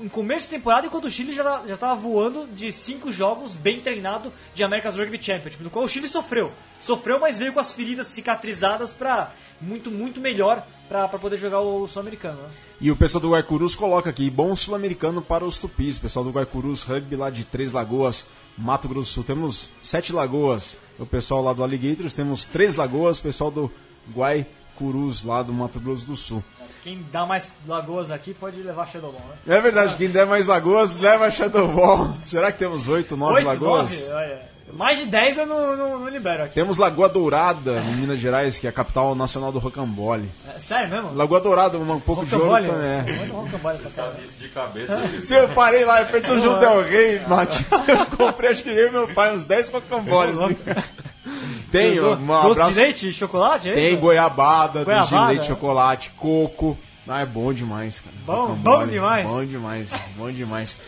[0.00, 3.80] Em começo de temporada, enquanto o Chile já, já tava voando de cinco jogos bem
[3.80, 6.52] treinado de America's Rugby Championship, no qual o Chile sofreu.
[6.80, 11.86] Sofreu, mas veio com as feridas cicatrizadas para muito, muito melhor para poder jogar o
[11.86, 12.42] Sul-Americano.
[12.42, 12.48] Né?
[12.80, 15.96] E o pessoal do Guaicurus coloca aqui, bom sul-americano para os tupis.
[15.96, 19.24] O pessoal do Guaicurus Rugby lá de Três Lagoas, Mato Grosso do Sul.
[19.24, 20.76] Temos sete lagoas.
[20.98, 23.18] O pessoal lá do Alligators temos três lagoas.
[23.18, 23.70] O pessoal do
[24.14, 26.42] Guaicurus lá do Mato Grosso do Sul.
[26.82, 29.56] Quem dá mais lagoas aqui pode levar Shadowball, né?
[29.56, 32.14] É verdade, quem der mais lagoas leva Shadow Ball.
[32.24, 33.90] Será que temos oito, nove Oito, lagoas?
[33.90, 34.12] nove?
[34.12, 36.54] Olha, mais de 10 eu não, não, não libero aqui.
[36.54, 40.28] Temos Lagoa Dourada, em Minas Gerais, que é a capital nacional do rocambole.
[40.48, 41.14] É, sério mesmo?
[41.14, 42.68] Lagoa Dourada, um pouco de ouro Rocambole?
[43.04, 43.22] também.
[43.22, 43.26] É.
[43.26, 43.90] Rocambole pra.
[43.90, 44.98] Sabe isso de cabeça.
[45.22, 47.64] Se eu parei lá, eu perdi São João del Rei, Mate.
[47.86, 50.38] Eu comprei, acho que eu e meu pai, uns 10 rocamboles.
[51.70, 52.72] Tem, Do- um Doce abraço.
[52.72, 53.68] de leite e chocolate?
[53.70, 53.96] é Tem isso?
[54.00, 55.46] goiabada, doce de Goiabada, leite, é.
[55.48, 56.78] chocolate, coco.
[57.06, 58.16] Ah, é bom demais, cara.
[58.24, 59.28] Bom- bom demais.
[59.28, 60.78] Bom demais, bom demais.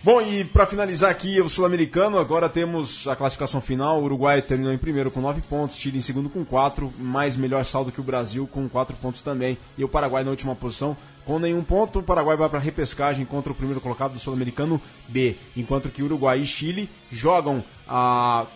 [0.00, 4.00] Bom, e pra finalizar aqui o Sul-Americano, agora temos a classificação final.
[4.00, 7.64] O Uruguai terminou em primeiro com 9 pontos, Chile em segundo com 4, mais melhor
[7.64, 9.58] saldo que o Brasil com 4 pontos também.
[9.76, 11.98] E o Paraguai na última posição com nenhum ponto.
[11.98, 16.40] O Paraguai vai pra repescagem contra o primeiro colocado do Sul-Americano B, enquanto que Uruguai
[16.40, 18.46] e Chile jogam a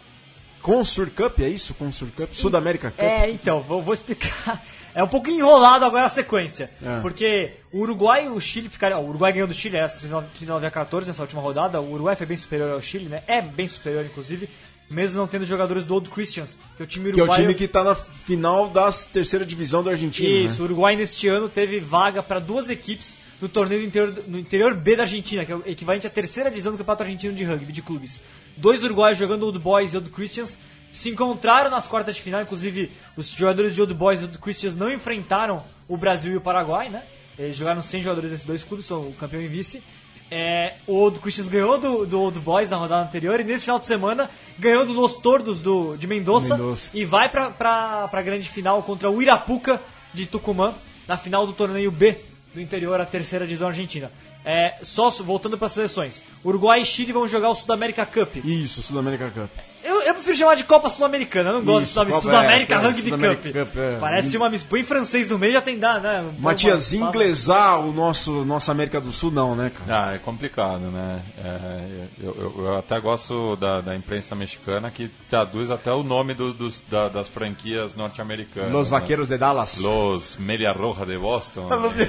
[0.63, 1.75] Consur Cup, é isso?
[1.75, 2.33] Consur Cup?
[2.33, 3.01] Sudamérica Cup?
[3.01, 4.63] É, então, vou, vou explicar.
[4.95, 6.71] É um pouco enrolado agora a sequência.
[6.83, 7.01] É.
[7.01, 9.03] Porque o Uruguai e o Chile ficaram.
[9.03, 11.81] O Uruguai ganhou do Chile, é, 39, 39 a 14 nessa última rodada.
[11.81, 13.23] O Uruguai foi bem superior ao Chile, né?
[13.27, 14.49] É bem superior, inclusive.
[14.91, 17.45] Mesmo não tendo jogadores do Old Christians, que é o time Que é o uruguaio.
[17.45, 20.29] time que tá na final da terceira divisão da Argentina.
[20.45, 20.63] Isso, né?
[20.63, 24.75] o Uruguai neste ano teve vaga para duas equipes no torneio do interior, no interior
[24.75, 27.73] B da Argentina, que é o equivalente à terceira divisão do Campeonato Argentino de Rugby,
[27.73, 28.21] de clubes.
[28.57, 30.59] Dois uruguaios jogando Old Boys e Old Christians
[30.93, 34.77] se encontraram nas quartas de final, inclusive os jogadores de Old Boys e Old Christians
[34.77, 37.03] não enfrentaram o Brasil e o Paraguai, né?
[37.39, 39.83] Eles jogaram sem jogadores desses dois clubes, são o campeão e vice.
[40.31, 43.79] É, o Old Christians ganhou do, do Old Boys na rodada anterior e nesse final
[43.79, 46.89] de semana ganhou do Los Tordos do, de Mendoza, Mendoza.
[46.95, 49.81] e vai pra, pra, pra grande final contra o Irapuca
[50.13, 50.75] de Tucumã,
[51.09, 52.19] na final do torneio B
[52.55, 54.11] do interior, a terceira divisão argentina.
[54.45, 56.23] É, só voltando para as seleções.
[56.45, 58.37] Uruguai e Chile vão jogar o Sudamérica Cup.
[58.45, 59.72] Isso, Sul-America Cup.
[60.07, 62.81] Eu, prefiro chamar de Copa Sul-Americana, eu não gosto Isso, desse nome Sudamérica é, é,
[62.81, 63.69] Rugby Sudamérica Cup.
[63.69, 63.97] Cup, é.
[63.99, 66.23] Parece uma mis- Põe em francês no meio já tem dar, né?
[66.23, 70.11] Um- Matias, uma- inglesar o nosso, nossa América do Sul, não, né, cara?
[70.11, 71.21] Ah, é complicado, né?
[71.39, 76.35] É, eu, eu- eu até gosto da, da imprensa mexicana que traduz até o nome
[76.35, 78.73] do- dos, da- das franquias norte-americanas.
[78.73, 79.01] Los né?
[79.01, 79.79] Vaqueiros de Dallas.
[79.79, 81.69] Los Media Roja de Boston.
[81.75, 81.93] Los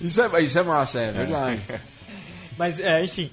[0.00, 1.60] isso, é, isso é massa, é verdade.
[2.58, 3.30] Mas, é, enfim.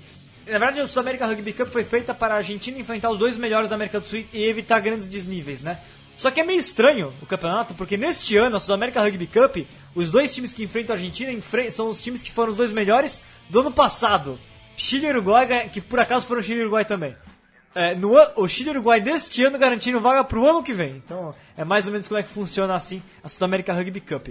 [0.49, 3.69] Na verdade, o Sul-América Rugby Cup foi feita para a Argentina enfrentar os dois melhores
[3.69, 5.79] da América do Sul e evitar grandes desníveis, né?
[6.17, 9.57] Só que é meio estranho o campeonato, porque neste ano, a Sul-América Rugby Cup,
[9.95, 11.31] os dois times que enfrentam a Argentina
[11.71, 14.39] são os times que foram os dois melhores do ano passado.
[14.75, 17.15] Chile e Uruguai, que por acaso foram Chile e Uruguai também.
[17.75, 20.95] É, no o Chile e Uruguai deste ano garantindo vaga para o ano que vem.
[20.97, 24.29] Então, é mais ou menos como é que funciona assim a Sul-América Rugby Cup.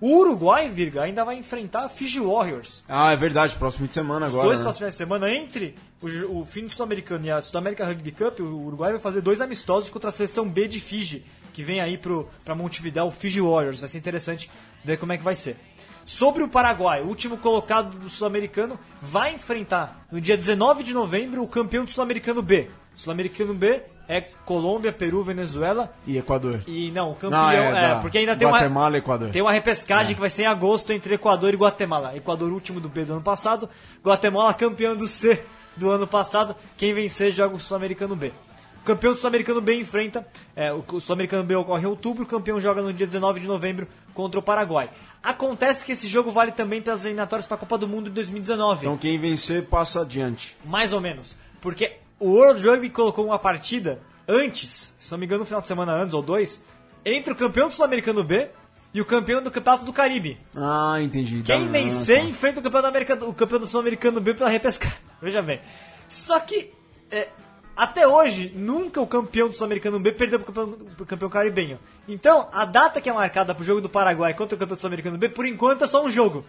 [0.00, 2.82] O Uruguai, Virga, ainda vai enfrentar a Fiji Warriors.
[2.88, 4.46] Ah, é verdade, próximo fim de semana Os agora.
[4.46, 4.64] dois né?
[4.64, 8.40] próximos finais de semana, entre o, o fim do Sul-Americano e a Sul-América Rugby Cup,
[8.40, 11.98] o Uruguai vai fazer dois amistosos contra a seleção B de Fiji, que vem aí
[11.98, 13.80] pro, pra Montevideo, o Fiji Warriors.
[13.80, 14.50] Vai ser interessante
[14.82, 15.58] ver como é que vai ser.
[16.06, 21.42] Sobre o Paraguai, o último colocado do Sul-Americano vai enfrentar no dia 19 de novembro
[21.42, 22.70] o campeão do Sul-Americano B.
[22.96, 23.82] Sul-Americano B
[24.12, 26.62] é Colômbia, Peru, Venezuela E Equador.
[26.66, 29.30] e não, campeão Não, é, é porque ainda tem Guatemala uma e Equador.
[29.30, 32.16] tem uma repescagem que vai ser em agosto entre Equador e Guatemala.
[32.16, 33.68] Equador último do B do ano passado,
[34.04, 35.40] Guatemala campeão do C
[35.76, 36.56] do ano passado.
[36.76, 38.32] Quem vencer joga o Sul-Americano B.
[38.80, 40.26] O campeão do Sul-Americano B enfrenta.
[40.56, 43.46] é, o o Sul-Americano B ocorre em outubro, o campeão joga no dia 19 de
[43.46, 44.90] novembro contra o Paraguai.
[45.22, 48.86] Acontece que esse jogo vale também pelas eliminatórias para a Copa do Mundo de 2019.
[48.86, 50.56] Então quem vencer passa adiante.
[50.64, 51.36] Mais ou menos.
[51.60, 55.66] Porque o World Rugby colocou uma partida antes, se não me engano, no final de
[55.66, 56.62] semana antes ou dois,
[57.04, 58.48] entre o campeão do Sul-Americano B
[58.92, 60.38] e o campeão do Campeonato do Caribe.
[60.54, 61.42] Ah, entendi.
[61.42, 62.24] Quem Dá- vencer tá.
[62.26, 64.98] enfrenta o campeão, da América, o campeão do Sul-Americano B pela repescagem.
[65.22, 65.60] Veja bem.
[66.08, 66.72] Só que,
[67.10, 67.28] é,
[67.76, 71.78] até hoje, nunca o campeão do Sul-Americano B perdeu pro campeão, pro campeão caribenho.
[72.08, 75.16] Então, a data que é marcada pro jogo do Paraguai contra o campeão do Sul-Americano
[75.16, 76.44] B, por enquanto, é só um jogo.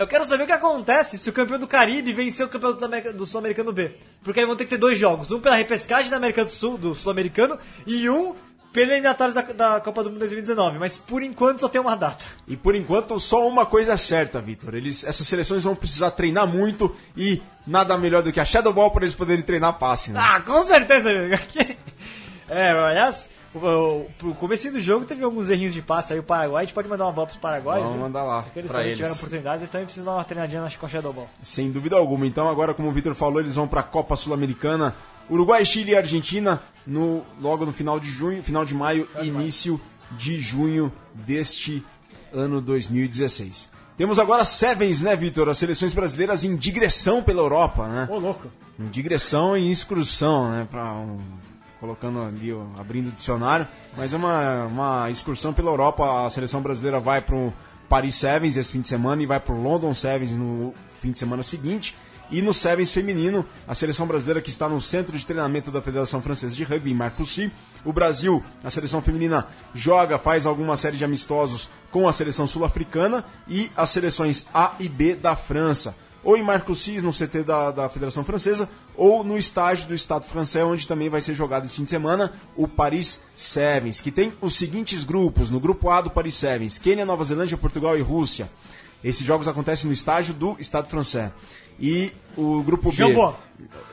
[0.00, 2.82] Eu quero saber o que acontece se o campeão do Caribe vencer o campeão do
[2.82, 3.94] América- do Sul-Americano B.
[4.24, 5.30] Porque aí vão ter que ter dois jogos.
[5.30, 8.34] Um pela repescagem da América do Sul, do Sul-Americano, e um
[8.72, 10.78] pela eliminatórias da, da Copa do Mundo 2019.
[10.78, 12.24] Mas por enquanto só tem uma data.
[12.48, 14.74] E por enquanto, só uma coisa é certa, Vitor.
[14.74, 18.90] Eles, essas seleções vão precisar treinar muito e nada melhor do que a Shadow Ball
[18.92, 20.18] para eles poderem treinar passe, né?
[20.22, 21.10] Ah, com certeza.
[22.52, 26.22] É, aliás, o, o, o comecinho do jogo teve alguns errinhos de passe aí, o
[26.22, 27.84] Paraguai, a gente pode mandar uma bola pros paraguaios.
[27.88, 28.02] Vamos viu?
[28.06, 28.98] mandar lá Porque eles também eles.
[28.98, 31.28] tiveram oportunidades, eles também precisam dar uma treinadinha na- Shadow Ball.
[31.42, 32.26] Sem dúvida alguma.
[32.26, 34.94] Então agora, como o Vitor falou, eles vão para a Copa Sul-Americana.
[35.28, 39.80] Uruguai, Chile e Argentina no, logo no final de junho, final de maio, início
[40.12, 41.84] de junho deste
[42.32, 43.70] ano 2016.
[43.96, 45.48] Temos agora Sevens, né, Vitor?
[45.48, 48.08] As seleções brasileiras em digressão pela Europa, né?
[48.10, 48.48] Ô, louco.
[48.78, 50.66] Em digressão e excursão, né?
[50.70, 51.18] Pra, um-
[51.80, 53.66] colocando ali, ó, abrindo o dicionário.
[53.96, 56.26] Mas é uma, uma excursão pela Europa.
[56.26, 57.52] A seleção brasileira vai para o
[57.88, 61.18] Paris Sevens esse fim de semana e vai para o London Sevens no fim de
[61.18, 61.96] semana seguinte.
[62.30, 66.22] E no Sevens feminino, a seleção brasileira que está no centro de treinamento da Federação
[66.22, 67.50] Francesa de Rugby, em.
[67.84, 73.24] O Brasil, a seleção feminina, joga, faz alguma série de amistosos com a seleção sul-africana
[73.48, 77.88] e as seleções A e B da França ou em Marcoussis, no CT da, da
[77.88, 81.84] Federação Francesa, ou no estágio do Estado francês, onde também vai ser jogado esse fim
[81.84, 85.50] de semana o Paris Sevens, que tem os seguintes grupos.
[85.50, 88.50] No grupo A do Paris Sevens, Quênia, Nova Zelândia, Portugal e Rússia.
[89.02, 91.30] Esses jogos acontecem no estágio do Estado francês.
[91.78, 92.96] E o grupo B...
[92.96, 93.36] João Boa.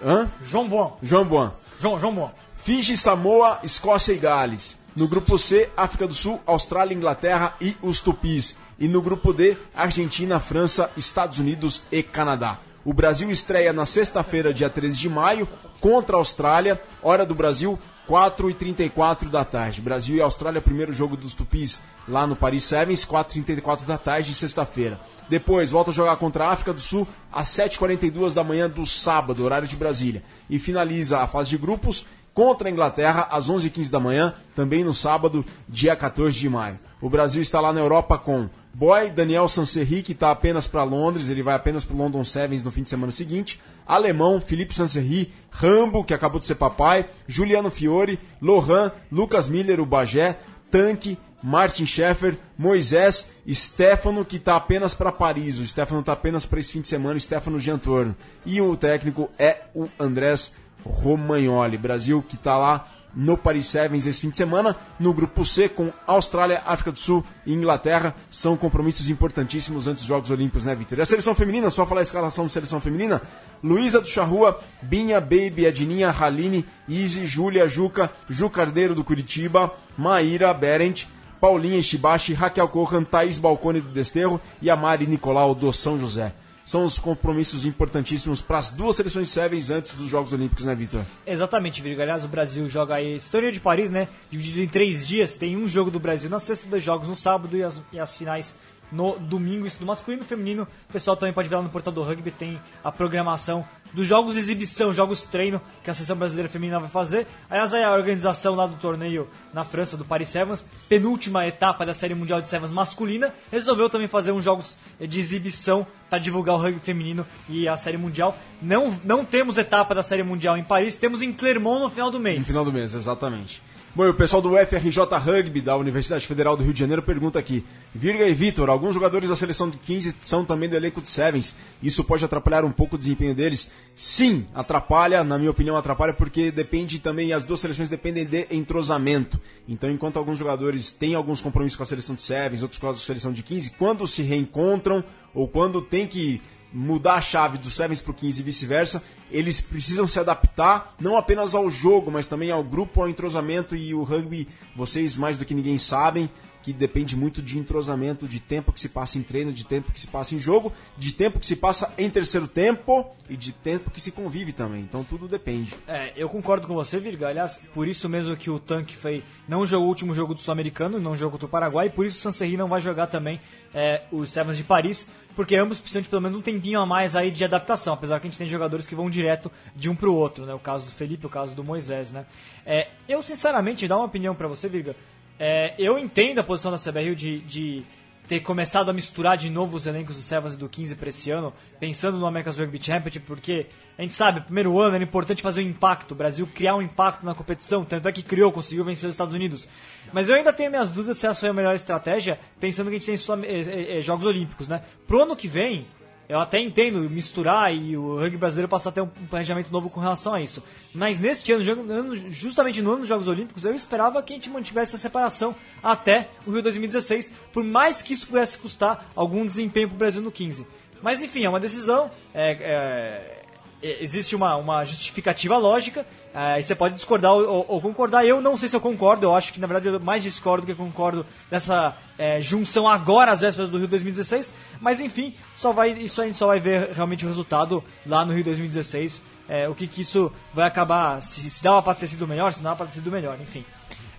[0.03, 0.29] Hã?
[0.41, 0.97] João Bom.
[1.01, 1.53] João Boan.
[1.79, 2.31] João, João Bom.
[2.57, 4.77] Fiji, Samoa, Escócia e Gales.
[4.93, 8.57] No grupo C, África do Sul, Austrália, Inglaterra e os Tupis.
[8.79, 12.59] E no grupo D, Argentina, França, Estados Unidos e Canadá.
[12.85, 15.47] O Brasil estreia na sexta-feira, dia 13 de maio,
[15.81, 19.81] contra a Austrália, hora do Brasil, 4h34 da tarde.
[19.81, 24.99] Brasil e Austrália, primeiro jogo dos Tupis lá no Paris Sevens, 4h34 da tarde, sexta-feira.
[25.27, 29.43] Depois, volta a jogar contra a África do Sul às 7h42 da manhã do sábado,
[29.43, 30.23] horário de Brasília.
[30.49, 34.93] E finaliza a fase de grupos contra a Inglaterra às 11h15 da manhã, também no
[34.93, 36.79] sábado, dia 14 de maio.
[37.01, 41.31] O Brasil está lá na Europa com Boy, Daniel Sanserri, que está apenas para Londres,
[41.31, 43.59] ele vai apenas para o London Sevens no fim de semana seguinte.
[43.87, 49.85] Alemão, Felipe Sanserri, Rambo, que acabou de ser papai, Juliano Fiore, Lohan, Lucas Miller, o
[49.85, 50.37] Bagé,
[50.69, 55.57] Tanque, Martin Scheffer, Moisés, Stefano, que está apenas para Paris.
[55.57, 58.15] O Stefano está apenas para esse fim de semana, Stefano Giantorno.
[58.45, 61.79] E o técnico é o Andrés Romagnoli.
[61.79, 64.75] Brasil que está lá no Paris Sevens esse fim de semana.
[64.99, 68.15] No grupo C, com Austrália, África do Sul e Inglaterra.
[68.29, 70.97] São compromissos importantíssimos antes dos Jogos Olímpicos, né, Vitor?
[70.97, 73.21] E a seleção feminina, só falar a escalação da seleção feminina.
[73.63, 80.53] Luísa do Charrua, Binha, Baby, Edninha, Haline, Izzy, Júlia, Juca, Ju Cardeiro do Curitiba, Maíra,
[80.53, 81.05] Berent,
[81.39, 86.33] Paulinha Ishibashi, Raquel Corran, Thaís Balcone do Desterro e a Mari Nicolau do São José.
[86.67, 91.05] São os compromissos importantíssimos para as duas seleções Sevens antes dos Jogos Olímpicos, né, Vitor?
[91.25, 92.01] Exatamente, Virgo.
[92.01, 93.17] Aliás, o Brasil joga aí.
[93.31, 94.09] Torneio de Paris, né?
[94.29, 95.37] Dividido em três dias.
[95.37, 98.17] Tem um jogo do Brasil na sexta, dois jogos no sábado e as, e as
[98.17, 98.53] finais
[98.91, 99.65] no domingo.
[99.65, 100.67] Isso do masculino e feminino.
[100.89, 102.31] O pessoal também pode ver lá no portal do rugby.
[102.31, 106.89] Tem a programação dos jogos de exibição, jogos treino que a seleção brasileira feminina vai
[106.89, 107.25] fazer.
[107.49, 111.93] Aliás, aí a organização lá do torneio na França, do Paris Sevens, penúltima etapa da
[111.93, 116.57] Série Mundial de Sevens masculina, resolveu também fazer uns jogos de exibição para divulgar o
[116.59, 118.37] rugby feminino e a Série Mundial.
[118.61, 122.17] Não, não temos etapa da Série Mundial em Paris, temos em Clermont no final do
[122.17, 122.47] No mês.
[122.47, 123.61] final do mês, exatamente.
[123.95, 127.65] Bom, o pessoal do FRJ Rugby da Universidade Federal do Rio de Janeiro pergunta aqui:
[127.95, 131.55] Virga e Vitor, alguns jogadores da seleção de 15 são também do elenco de Sevens.
[131.81, 133.71] Isso pode atrapalhar um pouco o desempenho deles?
[133.95, 139.41] Sim, atrapalha, na minha opinião, atrapalha porque depende também, as duas seleções dependem de entrosamento.
[139.67, 142.93] Então, enquanto alguns jogadores têm alguns compromissos com a seleção de Sevens, outros com a
[142.93, 146.39] seleção de 15, quando se reencontram ou quando tem que
[146.73, 151.17] mudar a chave do Sevens para o 15 e vice-versa, eles precisam se adaptar não
[151.17, 155.45] apenas ao jogo, mas também ao grupo, ao entrosamento e o rugby, vocês mais do
[155.45, 156.29] que ninguém sabem,
[156.67, 159.97] que depende muito de entrosamento, de tempo que se passa em treino, de tempo que
[159.97, 163.89] se passa em jogo, de tempo que se passa em terceiro tempo e de tempo
[163.89, 164.81] que se convive também.
[164.81, 165.73] Então tudo depende.
[165.87, 167.29] É, eu concordo com você, Virga.
[167.29, 170.99] Aliás, por isso mesmo que o Tanque foi, não jogou o último jogo do Sul-Americano,
[170.99, 173.39] não jogou contra o Paraguai, e por isso o Sancerri não vai jogar também
[173.73, 177.15] é, os Sevens de Paris, porque ambos precisam de pelo menos um tempinho a mais
[177.15, 180.13] aí de adaptação, apesar que a gente tem jogadores que vão direto de um pro
[180.13, 180.53] outro, né?
[180.53, 182.25] O caso do Felipe, o caso do Moisés, né?
[182.65, 184.95] É, eu, sinceramente, dar uma opinião pra você, Virga,
[185.39, 187.83] é, eu entendo a posição da CBRU de, de
[188.27, 191.31] ter começado a misturar de novo os elencos do Sevens e do 15 para esse
[191.31, 195.61] ano, pensando no America's Rugby Championship, porque a gente sabe, primeiro ano era importante fazer
[195.61, 199.07] um impacto, o Brasil criar um impacto na competição, tanto é que criou, conseguiu vencer
[199.07, 199.67] os Estados Unidos.
[200.11, 202.99] Mas eu ainda tenho minhas dúvidas se essa foi a melhor estratégia, pensando que a
[202.99, 204.81] gente tem só, é, é, é, Jogos Olímpicos, né?
[205.07, 205.87] Pro ano que vem,
[206.29, 209.99] eu até entendo misturar e o rugby brasileiro passar a ter um planejamento novo com
[209.99, 210.61] relação a isso.
[210.93, 214.95] Mas neste ano, justamente no ano dos Jogos Olímpicos, eu esperava que a gente mantivesse
[214.95, 219.95] essa separação até o Rio 2016, por mais que isso pudesse custar algum desempenho para
[219.95, 220.67] o Brasil no 15.
[221.01, 222.11] Mas enfim, é uma decisão.
[222.33, 223.36] é- é-
[223.81, 228.25] existe uma, uma justificativa lógica, é, e você pode discordar ou, ou- concordar.
[228.25, 230.67] Eu não sei se eu concordo, eu acho que na verdade eu mais discordo do
[230.71, 234.53] que concordo dessa é, junção agora às vésperas do Rio 2016.
[234.81, 238.33] Mas enfim, só vai, isso a gente só vai ver realmente o resultado lá no
[238.33, 239.21] Rio 2016.
[239.49, 242.57] é, o que, que isso vai acabar, se, se dava pra ter sido melhor, se
[242.59, 243.63] não dava pra ter sido melhor, enfim.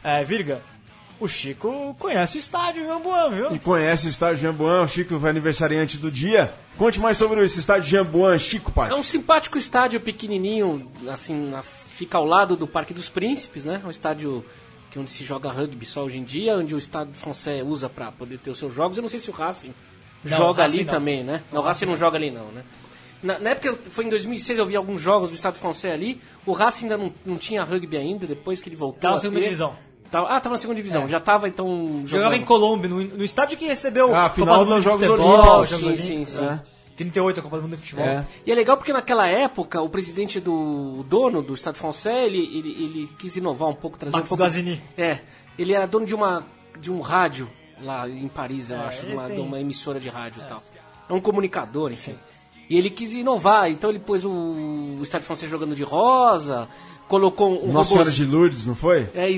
[0.02, 0.62] É, Virga,
[1.20, 3.52] o Chico conhece o estádio Rambuan, viu?
[3.54, 6.52] E conhece o estádio Jambuan, o Chico vai aniversariante do dia.
[6.76, 8.90] Conte mais sobre esse estádio Jambuan, Chico, pai.
[8.90, 13.80] É um simpático estádio pequenininho, assim, na- fica ao lado do Parque dos Príncipes, né?
[13.84, 14.44] Um estádio
[14.90, 18.10] que onde se joga rugby só hoje em dia, onde o Estado francês usa para
[18.12, 18.96] poder ter os seus jogos.
[18.96, 19.74] Eu não sei se o Racing
[20.24, 20.92] Não, joga o Racing ali não.
[20.94, 21.42] também, né?
[21.52, 22.62] Não, o Racing não joga ali não, né?
[23.22, 26.20] Na, na época, foi em 2006, eu vi alguns jogos do Estado francês ali.
[26.46, 29.46] O Racing ainda não, não tinha rugby ainda, depois que ele voltou Tava segunda ter.
[29.46, 29.74] divisão.
[30.10, 31.06] Tava, ah, tava na segunda divisão.
[31.08, 32.42] Já tava, então, Jogava jogando.
[32.42, 35.80] em Colômbia, no, no estádio que recebeu Ah, a final dos de Jogos Futebol, Olímpicos.
[35.80, 36.44] Sim, sim, sim.
[36.44, 36.60] é.
[36.96, 38.04] 38 a Copa do Mundo de Futebol.
[38.06, 38.26] É.
[38.44, 40.52] E é legal porque naquela época o presidente do
[41.00, 44.36] o dono do Estado francês ele, ele, ele quis inovar um pouco, trazer Max um
[44.36, 44.42] pouco.
[44.42, 44.82] Guazzini.
[44.96, 45.20] É,
[45.58, 46.44] ele era dono de uma
[46.80, 47.48] de um rádio
[47.82, 50.48] lá em Paris, eu É, acho, de uma, tem- de uma emissora de rádio e
[50.48, 50.60] tal.
[51.08, 52.16] É um comunicador, enfim.
[52.68, 56.68] E ele quis inovar, então ele pôs o, o Estado francês jogando de rosa,
[57.08, 59.08] colocou um Nossa Senhora de Lourdes, não foi?
[59.14, 59.28] É,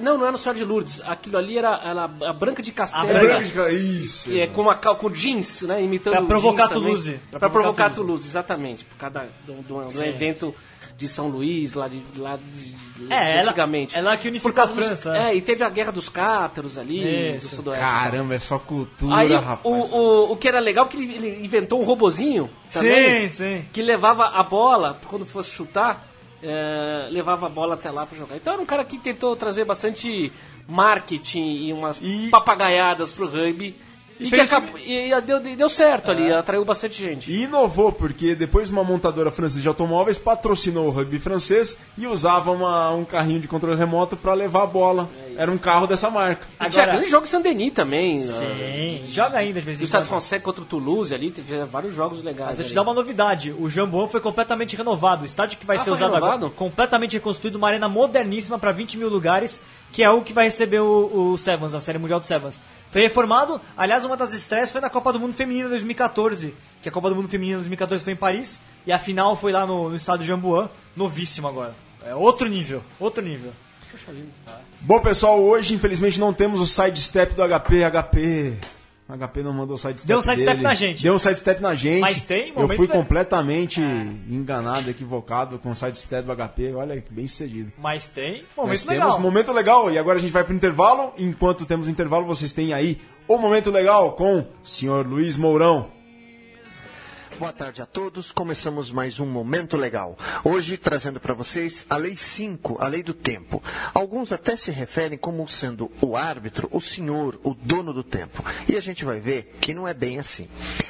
[0.00, 1.02] não, não era Nossa Senhora de Lourdes.
[1.04, 3.04] Aquilo ali era, era a Branca de Castela.
[3.06, 4.30] Branca de Isso.
[4.30, 5.82] Que é com, uma, com jeans, né?
[5.82, 6.82] Imitando Pra provocar jeans também.
[6.88, 7.20] Toulouse.
[7.30, 7.96] Pra, Pra provocar provocar Toulouse.
[8.06, 8.84] Toulouse, exatamente.
[8.84, 10.54] Por causa do, do, do evento
[10.96, 13.96] de São Luís, lá de, lá de, de É, ela- antigamente.
[13.96, 15.36] é lá que unificou Por causa a dos- França, É, é.
[15.36, 17.50] e teve a Guerra dos Cátaros ali, Isso.
[17.50, 17.84] do Sudoeste.
[17.84, 19.60] Caramba, é só cultura, Aí rapaz.
[19.62, 23.58] o, o, o que era legal é que ele, ele inventou um robozinho também, Sim,
[23.60, 23.64] sim.
[23.72, 26.07] que levava a bola, quando fosse chutar,
[26.42, 28.36] é, levava a bola até lá pra jogar.
[28.36, 30.32] Então era um cara que tentou trazer bastante
[30.68, 33.74] marketing e umas E- papagaiadas pro rugby.
[34.20, 37.30] E, fez acabou- e- deu, deu certo ali, atraiu bastante gente.
[37.30, 42.50] E inovou, porque depois uma montadora francesa de automóveis patrocinou o rugby francês e usava
[42.50, 45.08] uma- um carrinho de controle remoto para levar a bola
[45.38, 46.46] era um carro dessa marca.
[46.60, 48.22] E tinha Agora- grande jogo em Saint-Denis também.
[48.24, 50.04] Sim, joga ainda de vez E em o quando.
[50.04, 52.48] Français contra o Toulouse ali, teve vários jogos legais.
[52.50, 55.22] Mas eu te dar uma novidade, o Jambuão foi completamente renovado.
[55.22, 56.34] O estádio que vai Ah, ser usado renovado?
[56.46, 59.62] agora, completamente reconstruído, uma arena moderníssima para 20 mil lugares,
[59.92, 62.60] que é o que vai receber o, o Sevens, a Série Mundial do Sevens.
[62.90, 66.92] Foi reformado, aliás, uma das estreias foi na Copa do Mundo Feminina 2014, que a
[66.92, 69.94] Copa do Mundo Feminina 2014 foi em Paris, e a final foi lá no, no
[69.94, 71.74] estádio Jambuão, novíssimo agora.
[72.04, 73.52] É outro nível, outro nível.
[74.80, 77.84] Bom, pessoal, hoje infelizmente não temos o sidestep do HP.
[77.84, 78.54] HP.
[79.08, 80.06] HP não mandou o sidestep.
[80.06, 81.02] Deu um sidestep na gente.
[81.02, 82.00] Deu um sidestep na gente.
[82.00, 86.74] Mas tem Eu fui le- completamente enganado, equivocado com o sidestep do HP.
[86.74, 87.72] Olha, que bem sucedido.
[87.78, 89.20] Mas tem Nós momento temos legal.
[89.20, 89.90] momento legal.
[89.90, 91.12] E agora a gente vai pro intervalo.
[91.18, 95.88] Enquanto temos intervalo, vocês têm aí o momento legal com o senhor Luiz Mourão.
[97.38, 98.32] Boa tarde a todos.
[98.32, 100.18] Começamos mais um Momento Legal.
[100.42, 103.62] Hoje trazendo para vocês a Lei 5, a Lei do Tempo.
[103.94, 108.44] Alguns até se referem como sendo o árbitro, o senhor, o dono do tempo.
[108.66, 110.48] E a gente vai ver que não é bem assim.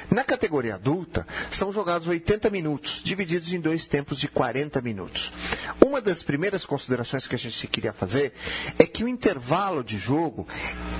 [0.09, 5.31] Na categoria adulta, são jogados 80 minutos, divididos em dois tempos de 40 minutos.
[5.85, 8.33] Uma das primeiras considerações que a gente queria fazer
[8.77, 10.47] é que o intervalo de jogo,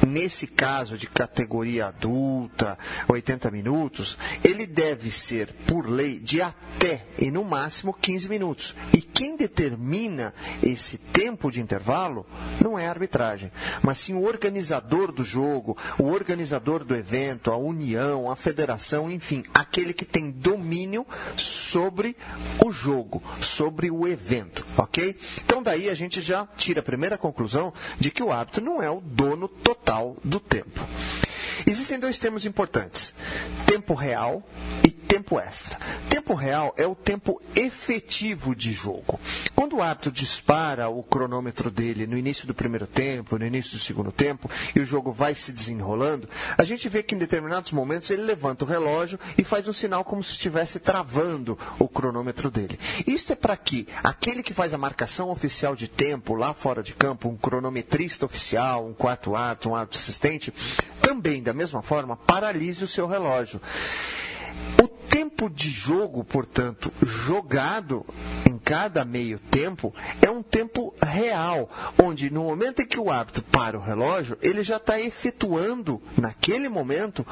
[0.07, 2.77] nesse caso de categoria adulta,
[3.07, 8.75] 80 minutos, ele deve ser, por lei, de até e no máximo 15 minutos.
[8.95, 10.33] E quem determina
[10.63, 12.25] esse tempo de intervalo
[12.63, 17.57] não é a arbitragem, mas sim o organizador do jogo, o organizador do evento, a
[17.57, 21.05] união, a federação, enfim, aquele que tem domínio
[21.37, 22.15] sobre
[22.63, 25.17] o jogo, sobre o evento, ok?
[25.43, 28.89] Então daí a gente já tira a primeira conclusão de que o árbitro não é
[28.89, 30.81] o dono total do tempo.
[31.69, 33.13] Existem dois termos importantes:
[33.67, 34.41] tempo real
[34.83, 35.77] e tempo extra.
[36.07, 39.19] Tempo real é o tempo efetivo de jogo.
[39.55, 43.79] Quando o árbitro dispara o cronômetro dele no início do primeiro tempo, no início do
[43.79, 48.09] segundo tempo, e o jogo vai se desenrolando, a gente vê que em determinados momentos
[48.09, 52.79] ele levanta o relógio e faz um sinal como se estivesse travando o cronômetro dele.
[53.05, 56.93] Isso é para que aquele que faz a marcação oficial de tempo lá fora de
[56.93, 60.53] campo, um cronometrista oficial, um quarto árbitro, um árbitro assistente,
[61.01, 63.59] também da mesma forma paralise o seu relógio.
[64.81, 68.05] O tempo de jogo, portanto, jogado
[68.47, 71.69] em cada meio tempo, é um tempo real,
[72.01, 76.69] onde no momento em que o árbitro para o relógio, ele já está efetuando, naquele
[76.69, 77.25] momento,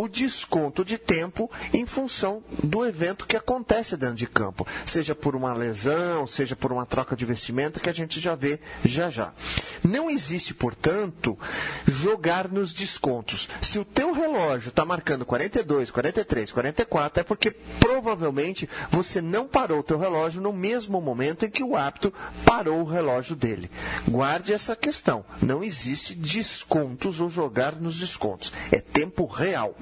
[0.00, 5.34] o desconto de tempo em função do evento que acontece dentro de campo, seja por
[5.34, 9.32] uma lesão, seja por uma troca de vestimenta, que a gente já vê já já.
[9.82, 11.38] Não existe, portanto,
[11.86, 13.48] jogar nos descontos.
[13.60, 17.50] Se o teu relógio está marcando 42, 43, 44, é porque
[17.80, 22.12] provavelmente você não parou o teu relógio no mesmo momento em que o árbitro
[22.44, 23.70] parou o relógio dele.
[24.08, 25.24] Guarde essa questão.
[25.42, 28.52] Não existe descontos ou jogar nos descontos.
[28.70, 29.76] É tempo real.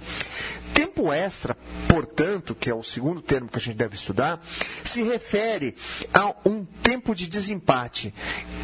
[0.73, 1.57] Tempo extra,
[1.89, 4.43] portanto, que é o segundo termo que a gente deve estudar,
[4.83, 5.75] se refere
[6.15, 8.15] a um tempo de desempate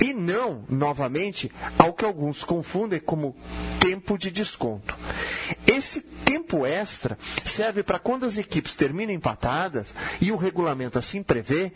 [0.03, 3.37] e não, novamente, ao que alguns confundem como
[3.79, 4.97] tempo de desconto.
[5.79, 11.71] Esse tempo extra serve para quando as equipes terminam empatadas e o regulamento assim prevê,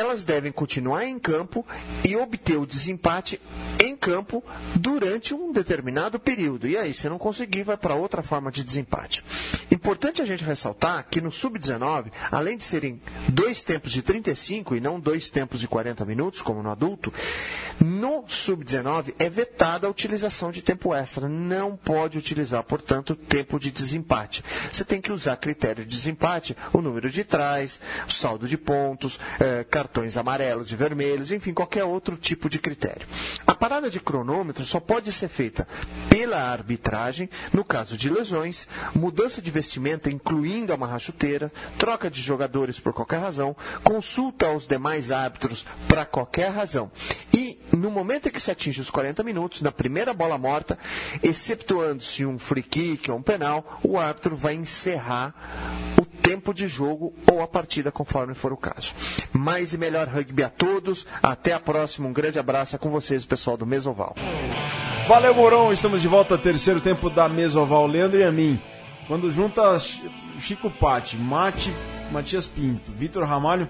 [0.00, 1.64] elas devem continuar em campo
[2.08, 3.40] e obter o desempate
[3.78, 4.42] em campo
[4.74, 6.66] durante um determinado período.
[6.66, 9.22] E aí, se não conseguir, vai para outra forma de desempate.
[9.70, 14.80] Importante a gente ressaltar que no Sub-19, além de serem dois tempos de 35 e
[14.80, 17.12] não dois tempos de 40 minutos, como no adulto,
[17.78, 21.28] no Sub-19 é vetada a utilização de tempo extra.
[21.28, 24.42] Não pode utilizar, portanto, tempo de desempate.
[24.72, 29.18] Você tem que usar critério de desempate, o número de trás, o saldo de pontos,
[29.38, 33.08] eh, cartões amarelos e vermelhos, enfim, qualquer outro tipo de critério.
[33.44, 35.66] A parada de cronômetro só pode ser feita
[36.08, 42.20] pela arbitragem no caso de lesões, mudança de vestimenta, incluindo a marra chuteira, troca de
[42.20, 46.88] jogadores por qualquer razão, consulta aos demais árbitros para qualquer razão.
[47.34, 50.78] E no momento em que se atinge os 40 minutos, na primeira bola morta,
[51.20, 55.34] exceptuando-se um free kick ou um penal, o árbitro vai encerrar
[56.00, 58.94] o tempo de jogo ou a partida, conforme for o caso.
[59.32, 61.06] Mais e melhor rugby a todos.
[61.22, 62.08] Até a próxima.
[62.08, 62.74] Um grande abraço.
[62.76, 64.14] É com vocês, pessoal do Mesoval.
[65.08, 65.72] Valeu, Mourão.
[65.72, 67.86] Estamos de volta ao terceiro tempo da Mesoval.
[67.86, 68.60] Leandro e a mim.
[69.08, 70.02] Quando junta Ch-
[70.38, 71.72] Chico Patti, Mate,
[72.12, 73.68] Matias Pinto, Vitor Ramalho,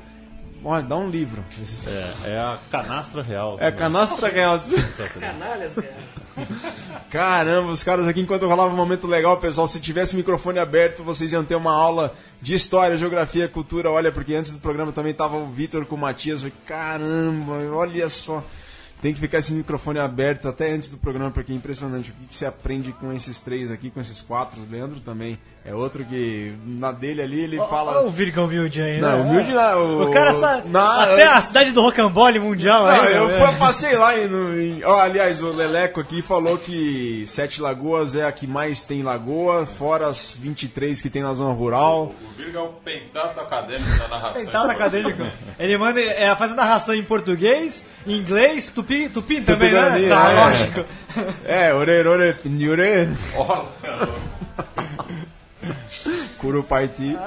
[0.65, 1.45] olha, dá um livro.
[1.87, 3.57] É, é a canastra real.
[3.61, 4.61] É canastra real.
[5.21, 6.21] Canalhas, cara.
[7.11, 11.03] Caramba, os caras aqui, enquanto rolava um momento legal, pessoal, se tivesse o microfone aberto,
[11.03, 13.91] vocês iam ter uma aula de história, geografia, cultura.
[13.91, 16.47] Olha, porque antes do programa também tava o Vitor com o Matias.
[16.67, 18.45] Caramba, olha só.
[19.01, 22.27] Tem que ficar esse microfone aberto até antes do programa, porque é impressionante o que,
[22.27, 24.61] que você aprende com esses três aqui, com esses quatro.
[24.61, 27.99] O Leandro também é outro que, na dele ali, ele fala.
[27.99, 29.31] Olha o Virgão humilde aí, Não, né?
[29.31, 30.03] humilde não.
[30.03, 30.69] O cara sabe.
[30.71, 33.15] Na- Até a cidade do rocambole mundial Não, aí.
[33.15, 33.47] eu né?
[33.47, 34.25] fui, passei lá em,
[34.79, 39.03] em- ó, aliás, o Leleco aqui falou que Sete Lagoas é a que mais tem
[39.03, 42.13] lagoa, fora as 23 que tem na zona rural.
[42.23, 44.43] O Virga é o pentato acadêmico da narração.
[44.43, 45.27] Tentado acadêmico.
[45.59, 50.09] Ele manda, é, faz a narração em português, em inglês, tupi, tupi também, Tupi-Guarani, né?
[50.09, 50.35] Tá, é.
[50.41, 50.85] lógico.
[51.45, 53.69] É, ore, ore, ore, Olha,
[56.41, 57.17] Curupaiti.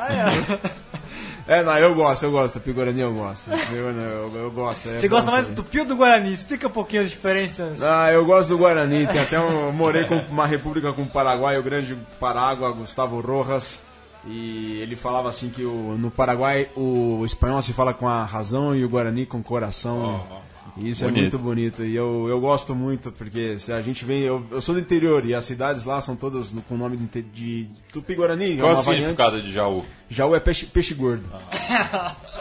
[1.46, 3.52] É, não, eu gosto, eu gosto, Tupi-Guarani eu gosto.
[3.74, 4.88] Eu, eu, eu gosto.
[4.88, 5.56] é Você gosta mais saber.
[5.58, 6.32] do tupi ou do guarani?
[6.32, 7.84] Explica um pouquinho as diferenças.
[7.84, 9.06] Ah, eu gosto do Guarani.
[9.08, 13.80] Tem até um, morei com uma república com o Paraguai, o grande Parágua, Gustavo Rojas.
[14.26, 18.74] E ele falava assim que o, no Paraguai o espanhol se fala com a razão
[18.74, 20.26] e o Guarani com o coração.
[20.40, 20.43] E
[20.78, 21.22] isso é Bonito.
[21.22, 21.84] muito bonito.
[21.84, 24.22] E eu, eu gosto muito, porque se a gente vem.
[24.22, 26.98] Eu, eu sou do interior e as cidades lá são todas no- com o nome
[26.98, 28.58] de, de Tupi-Guarani.
[28.58, 28.86] qual é o uma variante.
[29.08, 29.86] significado de Jaú?
[30.10, 31.24] Jaú é peixe, peixe gordo.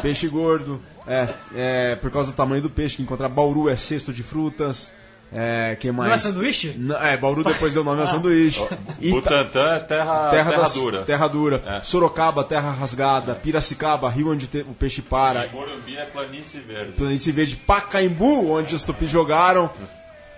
[0.01, 0.81] peixe gordo.
[1.07, 3.29] É, é, por causa do tamanho do peixe que encontrar.
[3.29, 4.91] Bauru é cesto de frutas.
[5.35, 6.09] É, que mais?
[6.09, 6.75] Não é sanduíche?
[6.79, 8.63] Não, é, Bauru depois deu nome ao sanduíche.
[9.11, 11.03] Butantã é terra, terra, das- dura.
[11.05, 11.63] Terra dura.
[11.67, 11.81] É.
[11.83, 13.35] Sorocaba, terra rasgada.
[13.35, 15.47] Piracicaba, rio onde te- o peixe para.
[15.47, 16.93] E Morumbi é planície verde.
[16.93, 19.71] Planície Verde, Pacaembu, onde os tupis jogaram.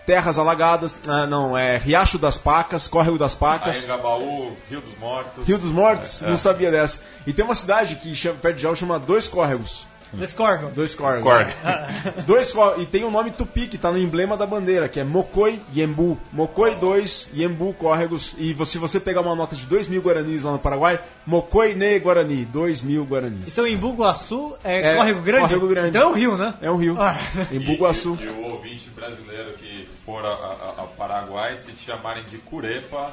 [0.07, 0.97] Terras alagadas.
[1.09, 3.81] Ah, não, é Riacho das Pacas, Córrego das Pacas.
[3.81, 5.49] Aengabaú, Rio dos Mortos.
[5.49, 6.37] Rio dos Mortos, É, não é.
[6.37, 7.01] sabia dessa.
[7.27, 9.87] E tem uma cidade que chama, perto de Jaú chama Dois Córregos.
[10.19, 10.71] Descorgam.
[10.73, 11.25] Dois córregos.
[11.25, 11.49] Corg.
[12.27, 15.05] Dois có- e tem o nome Tupi que tá no emblema da bandeira, que é
[15.05, 16.19] Mocoi Yembu.
[16.33, 18.35] Mocoi 2, Yembu córregos.
[18.39, 21.99] E se você pegar uma nota de 2 mil guaranis lá no Paraguai, Mocoi Ne
[21.99, 23.49] Guarani, 2 mil guaranis.
[23.49, 25.43] Então em Bugaçu é, É, Córrego Grande?
[25.49, 25.89] Córrego Grande.
[25.91, 26.55] Então é um rio, né?
[26.61, 26.97] É um rio.
[26.99, 27.17] Ah.
[27.53, 28.17] Em Bugaçu.
[28.21, 33.13] E, e o ouvinte brasileiro que for ao Paraguai, se te chamarem de curepa,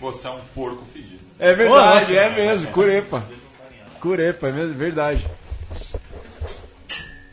[0.00, 1.20] você é um porco fedido.
[1.38, 3.22] É verdade, é mesmo, Curepa.
[4.00, 5.26] Curepa, é mesmo, verdade.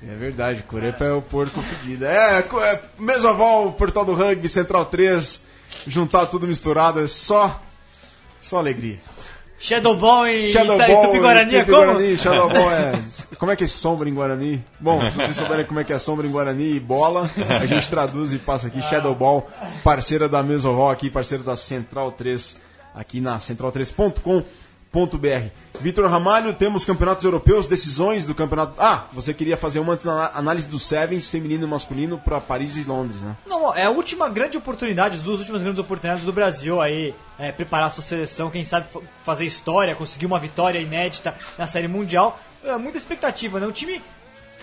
[0.08, 2.06] É verdade, Curepa é o porco pedido.
[2.06, 5.44] É, é Mesoval, Portal do Rugby, Central 3,
[5.86, 7.60] juntar tudo misturado, é só,
[8.40, 8.98] só alegria.
[9.62, 11.86] Shadow Ball e, Shadow Ita- Ball, Tupi Guarani é Tupi como?
[11.86, 12.94] Guarani, Shadow Ball é...
[13.38, 14.64] Como é que é sombra em Guarani?
[14.80, 17.30] Bom, se vocês souberem como é que é sombra em Guarani e bola,
[17.62, 18.82] a gente traduz e passa aqui.
[18.82, 19.50] Shadow Ball,
[19.84, 22.58] parceira da Mesoval aqui, parceira da Central 3,
[22.96, 24.46] aqui na central3.com.br.
[25.80, 28.74] Vitor Ramalho, temos campeonatos europeus, decisões do campeonato...
[28.78, 29.96] Ah, você queria fazer uma
[30.34, 33.38] análise dos Sevens, feminino e masculino, para Paris e Londres, né?
[33.46, 37.52] Não, é a última grande oportunidade, as duas últimas grandes oportunidades do Brasil aí, é,
[37.52, 42.38] preparar sua seleção, quem sabe fa- fazer história, conseguir uma vitória inédita na Série Mundial.
[42.64, 43.68] É, muita expectativa, né?
[43.68, 44.02] O time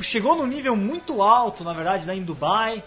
[0.03, 2.83] chegou num nível muito alto, na verdade, lá em Dubai,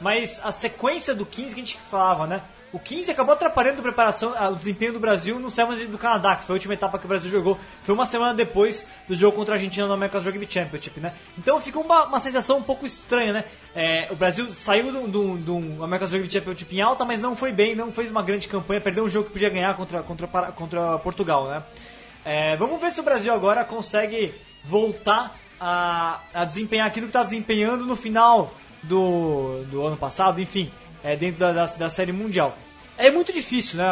[0.00, 2.40] mas a sequência do 15 que a gente falava, né?
[2.70, 6.44] O 15 acabou atrapalhando a preparação, o desempenho do Brasil no Sevens do Canadá, que
[6.44, 7.58] foi a última etapa que o Brasil jogou.
[7.82, 11.14] Foi uma semana depois do jogo contra a Argentina no America's Rugby Championship, né?
[11.38, 13.44] Então fica uma, uma sensação um pouco estranha, né?
[13.74, 17.52] É, o Brasil saiu do, do, do America's Rugby Championship em alta, mas não foi
[17.52, 20.98] bem, não fez uma grande campanha, perdeu um jogo que podia ganhar contra, contra, contra
[20.98, 21.62] Portugal, né?
[22.22, 27.22] É, vamos ver se o Brasil agora consegue voltar a, a desempenhar aquilo que está
[27.22, 28.52] desempenhando no final
[28.82, 30.70] do, do ano passado, enfim,
[31.02, 32.56] é, dentro da, da, da Série Mundial.
[32.96, 33.88] É muito difícil, né?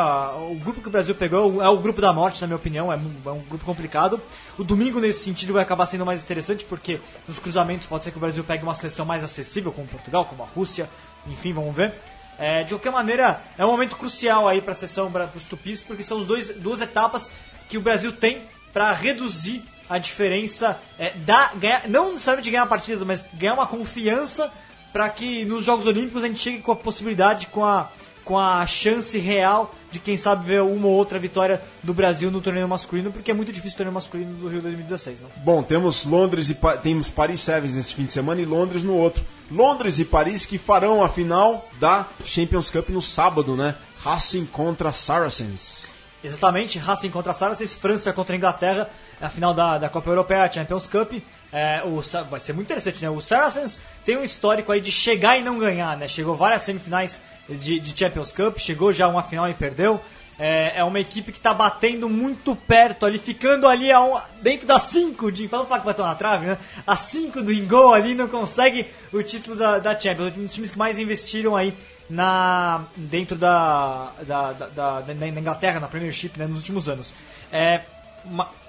[0.51, 2.97] O grupo que o Brasil pegou é o grupo da morte, na minha opinião, é
[2.97, 4.21] um, é um grupo complicado.
[4.59, 8.17] O domingo, nesse sentido, vai acabar sendo mais interessante, porque nos cruzamentos pode ser que
[8.17, 10.91] o Brasil pegue uma seleção mais acessível, como Portugal, como a Rússia,
[11.29, 11.95] enfim, vamos ver.
[12.37, 15.85] É, de qualquer maneira, é um momento crucial aí para a sessão para os tupis,
[15.85, 17.31] porque são os dois, duas etapas
[17.69, 18.43] que o Brasil tem
[18.73, 24.53] para reduzir a diferença, é, dar, ganhar, não necessariamente ganhar partidas, mas ganhar uma confiança
[24.97, 27.91] para que nos Jogos Olímpicos a gente chegue com a possibilidade, com a,
[28.25, 32.41] com a chance real de quem sabe ver uma ou outra vitória do Brasil no
[32.41, 35.21] torneio masculino, porque é muito difícil o torneio masculino do Rio 2016.
[35.21, 35.29] Não?
[35.45, 38.95] Bom, temos Londres e Pa- temos Paris Sevens nesse fim de semana e Londres no
[38.95, 39.23] outro.
[39.51, 43.75] Londres e Paris que farão a final da Champions Cup no sábado, né?
[44.03, 45.85] Racing contra Saracens.
[46.25, 48.89] Exatamente, Racing contra Saracens, França contra Inglaterra,
[49.21, 51.13] a final da, da Copa Europeia, a Champions Cup.
[51.53, 53.09] É, o, vai ser muito interessante, né?
[53.09, 56.07] O Saracens tem um histórico aí de chegar e não ganhar, né?
[56.09, 60.01] Chegou várias semifinais de, de Champions Cup, chegou já uma final e perdeu.
[60.39, 64.83] É, é uma equipe que está batendo muito perto ali, ficando ali um- dentro das
[64.83, 65.47] 5 de.
[65.47, 66.59] Vamos falar que bateu na trave, né?
[66.87, 70.37] A 5 do Ingol ali não consegue o título da, da Champions.
[70.37, 71.73] Um dos times que mais investiram aí
[72.11, 77.15] na dentro da, da, da, da- da- Inglaterra, na Premiership, né, nos últimos anos.
[77.51, 77.81] É,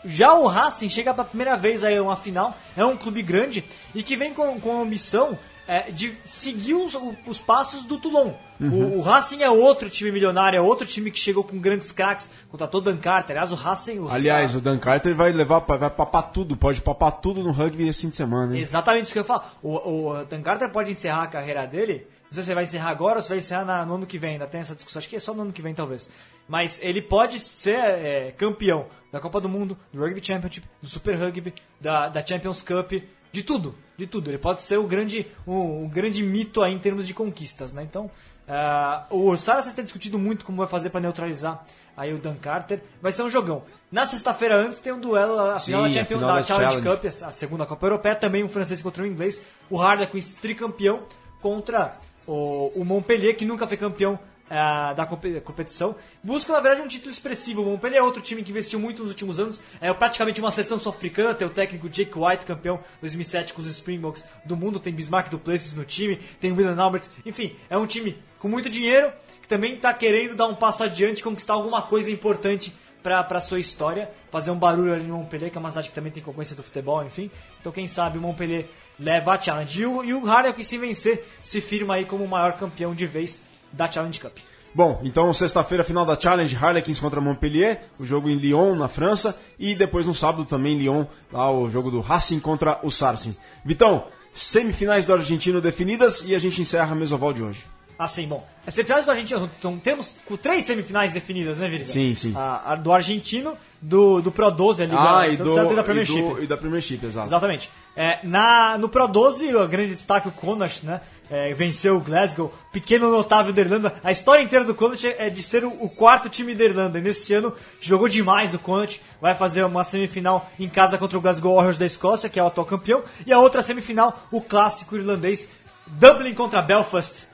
[0.05, 3.64] já o Racing chega pela primeira vez aí a uma final, é um clube grande
[3.93, 5.38] e que vem com, com a ambição
[5.68, 8.32] é, de seguir os, os passos do Toulon.
[8.60, 8.93] Uhum.
[8.93, 12.30] O, o Racing é outro time milionário, é outro time que chegou com grandes craques,
[12.49, 13.36] contratou Dan Carter.
[13.36, 13.99] Aliás, o Racing...
[13.99, 17.88] O Aliás, o Dan Carter vai levar, vai papar tudo, pode papar tudo no rugby
[17.88, 18.62] esse fim de semana, hein?
[18.62, 19.58] Exatamente isso que eu falar.
[19.62, 22.08] O, o Dan Carter pode encerrar a carreira dele.
[22.30, 24.32] Não sei se vai encerrar agora ou se vai encerrar na- no ano que vem.
[24.34, 24.99] Ainda tem essa discussão.
[24.99, 26.10] Acho que é só no ano que vem, talvez.
[26.48, 31.16] Mas ele pode ser é, campeão da Copa do Mundo, do Rugby Championship, do Super
[31.16, 32.93] Rugby, da, da Champions Cup,
[33.32, 33.76] de tudo.
[33.98, 34.30] De tudo.
[34.30, 37.84] Ele pode ser o grande, o, o grande mito aí em termos de conquistas, né?
[37.84, 38.10] Então,
[38.48, 42.82] ah, o Saracens tem discutido muito como vai fazer para neutralizar aí o Dan Carter.
[43.02, 43.64] Vai ser um jogão.
[43.91, 46.45] Na sexta-feira antes tem um duelo, a final Sim, da, a Champions, final da da
[46.45, 47.02] Challenge Challenge.
[47.02, 51.04] Cup, a segunda Copa Europeia, também um francês contra um inglês, o Harlequins tricampeão
[51.41, 51.95] contra
[52.26, 54.20] o, o Montpellier, que nunca foi campeão
[54.50, 55.95] ah, da compe- competição.
[56.24, 57.62] Busca, na verdade, um título expressivo.
[57.62, 60.80] O Montpellier é outro time que investiu muito nos últimos anos, é praticamente uma seleção
[60.80, 65.30] sul-africana, tem o técnico Jake White, campeão 2007 com os Springboks do mundo, tem Bismarck
[65.30, 69.76] Duplessis no time, tem William Albert, enfim, é um time com muito dinheiro, que também
[69.76, 72.74] está querendo dar um passo adiante, conquistar alguma coisa importante
[73.04, 76.12] para sua história, fazer um barulho ali no Montpellier, que é uma cidade que também
[76.12, 77.32] tem concorrência do futebol, enfim.
[77.60, 78.66] Então, quem sabe o Montpellier
[79.00, 79.82] leva a Challenge.
[79.82, 83.08] E o, e o Harlequin, se vencer, se firma aí como o maior campeão de
[83.08, 83.41] vez
[83.72, 84.38] da Challenge Cup.
[84.74, 89.36] Bom, então sexta-feira, final da Challenge, Harlequins contra Montpellier, o jogo em Lyon, na França,
[89.57, 93.36] e depois no sábado também Lyon, lá o jogo do Racing contra o Saracen.
[93.65, 97.65] Vitão, semifinais do Argentino definidas e a gente encerra a mesoval de hoje.
[97.97, 101.89] Assim, bom, as semifinais do Argentino, então, temos com três semifinais definidas, né, Viriga?
[101.89, 102.34] Sim, sim.
[102.36, 105.84] A, a do Argentino, do, do Pro 12, ali, Ah, da, e do, da e
[105.84, 106.22] Premiership.
[106.22, 107.28] do, e da Premiership, exato.
[107.28, 107.72] Exatamente.
[107.95, 111.01] É, na, no Pro 12, o grande destaque, o Connacht, né?
[111.30, 113.96] É, venceu o Glasgow, pequeno notável da Irlanda.
[114.04, 117.00] A história inteira do Connacht é de ser o, quarto time da Irlanda.
[117.00, 119.02] E nesse ano jogou demais o Connacht.
[119.22, 122.48] Vai fazer uma semifinal em casa contra o Glasgow Warriors da Escócia, que é o
[122.48, 123.04] atual campeão.
[123.26, 125.50] E a outra semifinal, o clássico irlandês,
[125.86, 127.28] Dublin contra Belfast.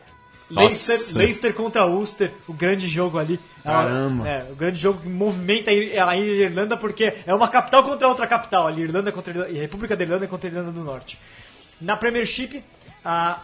[0.50, 1.18] Leicester.
[1.18, 3.40] Leicester contra Ulster, o grande jogo ali.
[3.64, 4.28] Caramba.
[4.28, 8.08] É, o grande jogo que movimenta a Ir- a Irlanda porque é uma capital contra
[8.08, 11.18] outra capital, ali, Irlanda contra Irlanda, e República da Irlanda contra a Irlanda do Norte.
[11.82, 12.64] Na Premiership,
[13.04, 13.40] ah,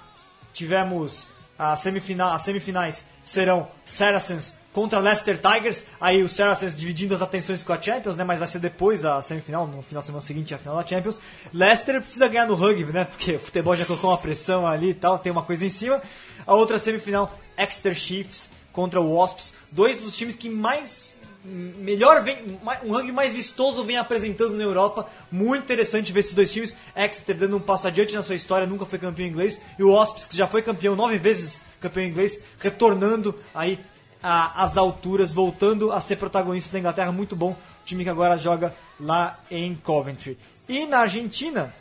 [0.54, 1.28] tivemos
[1.58, 7.64] a semifinal, as semifinais serão Saracens contra Leicester Tigers, aí o Saracens dividindo as atenções
[7.64, 10.54] com a Champions, né, mas vai ser depois a semifinal, no final de semana seguinte
[10.54, 11.20] a final da Champions.
[11.54, 14.94] Leicester precisa ganhar no rugby, né, porque o futebol já colocou uma pressão ali e
[14.94, 16.02] tal, tem uma coisa em cima.
[16.46, 22.60] A outra semifinal, Exeter Chiefs contra o Wasps, dois dos times que mais melhor vem,
[22.84, 25.08] um rugby mais vistoso vem apresentando na Europa.
[25.32, 26.76] Muito interessante ver esses dois times.
[26.96, 29.60] Exeter dando um passo adiante na sua história, nunca foi campeão inglês.
[29.78, 33.80] E o Wasps, que já foi campeão nove vezes campeão inglês, retornando aí
[34.22, 37.12] às alturas, voltando a ser protagonista da Inglaterra.
[37.12, 37.56] Muito bom.
[37.86, 40.38] Time que agora joga lá em Coventry.
[40.68, 41.74] E na Argentina,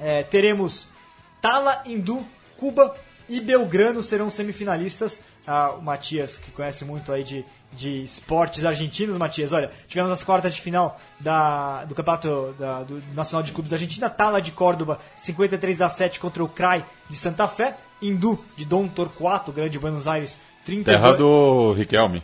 [0.00, 0.88] é, teremos
[1.40, 2.26] Tala, Hindu,
[2.56, 2.96] Cuba
[3.28, 5.20] e Belgrano serão semifinalistas.
[5.50, 7.42] Ah, o Matias, que conhece muito aí de,
[7.72, 13.02] de esportes argentinos, Matias, olha, tivemos as quartas de final da, do Campeonato da- do
[13.14, 14.10] Nacional de Clubes da Argentina.
[14.10, 17.76] Tala de Córdoba, 53 a 7 contra o CRAI de Santa Fé.
[18.02, 22.22] Hindu de Dom Torquato, grande Buenos Aires, 32, Terra do Riquelme.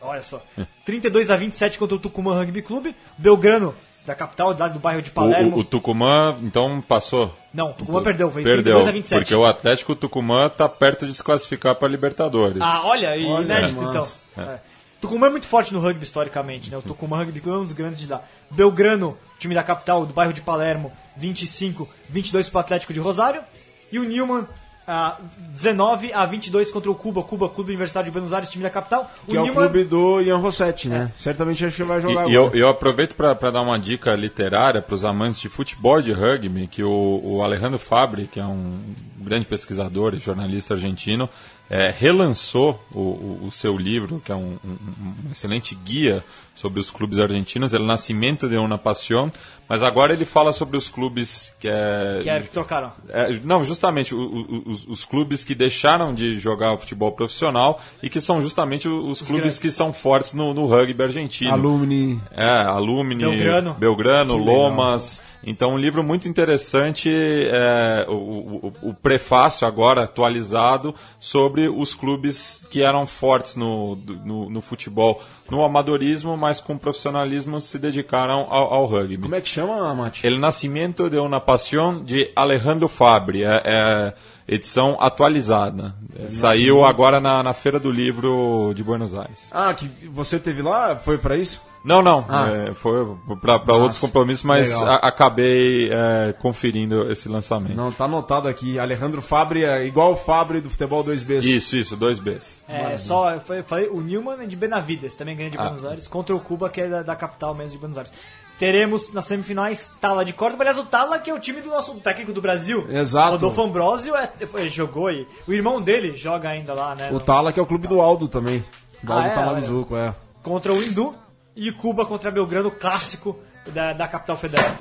[0.00, 0.42] Olha só.
[0.86, 2.96] 32 a 27 contra o Tucumã Rugby Clube.
[3.18, 3.74] Belgrano,
[4.06, 5.56] da capital, lá do bairro de O, Palermo.
[5.56, 7.34] o- o Tucumã, então, passou.
[7.54, 9.20] Não, o Tucumã perdeu, foi Perdeu, 32 a 27.
[9.20, 12.60] porque o Atlético Tucumã tá perto de se classificar para Libertadores.
[12.60, 14.08] Ah, olha, e Olha, inédito então.
[14.38, 14.58] É.
[15.00, 16.76] Tucumã é muito forte no rugby historicamente, né?
[16.78, 18.22] O Tucumã Rugby é um dos grandes de lá.
[18.50, 23.42] Belgrano, time da capital, do bairro de Palermo, 25, 22 para o Atlético de Rosário.
[23.90, 24.46] E o Newman,
[24.86, 25.16] ah,
[25.54, 29.10] 19 a 22 contra o Cuba, Cuba Clube Universitário de Buenos Aires, time da capital.
[29.28, 31.10] Que é o clube do Ian Rossetti, né?
[31.16, 32.58] Certamente acho que vai E, jogar e eu, agora.
[32.58, 36.66] eu aproveito para dar uma dica literária para os amantes de futebol e de rugby,
[36.66, 38.72] que o, o Alejandro Fabri, que é um
[39.18, 41.28] grande pesquisador e jornalista argentino,
[41.70, 44.78] é, relançou o, o- o seu livro, que é um, um-
[45.26, 46.22] um excelente guia
[46.54, 49.32] sobre os clubes argentinos, El Nascimento de una Pasión,
[49.66, 52.92] mas agora ele fala sobre os clubes que é, Que é que trocaram.
[53.08, 58.10] é, não, justamente o- o- os, os clubes que deixaram de jogar futebol profissional e
[58.10, 59.58] que são justamente o- os, clubes grandes.
[59.58, 61.50] que são fortes no, no rugby argentino.
[61.52, 62.20] Alumni.
[62.32, 63.74] É, Alumni, Belgrano.
[63.74, 64.54] Belgrano, Que legal.
[64.56, 65.22] Lomas.
[65.44, 72.66] Então, um livro muito interessante, é, o, o- o prefácio agora atualizado sobre os clubes
[72.70, 78.74] que eram fortes no, no, no futebol, no amadorismo, mas com profissionalismo se dedicaram ao,
[78.74, 79.18] ao rugby.
[79.18, 80.26] Como é que chama, Mati?
[80.26, 83.44] El Nascimento de una Pasión de Alejandro Fabri.
[83.44, 84.14] É, é
[84.46, 85.94] edição atualizada.
[86.18, 89.48] É, Saiu agora na, na Feira do Livro de Buenos Aires.
[89.50, 90.96] Ah, que você teve lá?
[90.96, 91.62] Foi pra isso?
[91.84, 92.24] Não, não.
[92.28, 92.48] Ah.
[92.48, 93.04] é, foi
[93.40, 97.74] para outros compromissos, mas a- acabei é, conferindo esse lançamento.
[97.74, 98.78] Não, tá anotado aqui.
[98.78, 101.42] Alejandro Fabri é igual o Fabri do futebol 2B.
[101.42, 102.62] Isso, isso, dois Bs.
[102.68, 105.62] É, só, foi, foi o Newman de Benavides, também grande de Ah.
[105.64, 108.12] Buenos Aires, contra o Cuba, que é da, da capital mesmo de Buenos Aires.
[108.58, 110.62] Teremos nas semifinais Tala de Córdoba.
[110.62, 112.86] Aliás, o Tala que é o time do nosso técnico do Brasil.
[112.88, 113.32] Exato.
[113.32, 117.08] Rodolfo Ambrosio é, foi- jogou e o irmão dele joga ainda lá, né?
[117.10, 118.64] O no- Tala que é o clube do Aldo também.
[119.02, 119.30] Do Ah, Aldo é?
[119.34, 120.14] Tamarizuco, é.
[120.44, 121.12] Contra o Hindu
[121.54, 123.38] e Cuba contra Belgrano, clássico
[123.72, 124.76] da, da capital federal.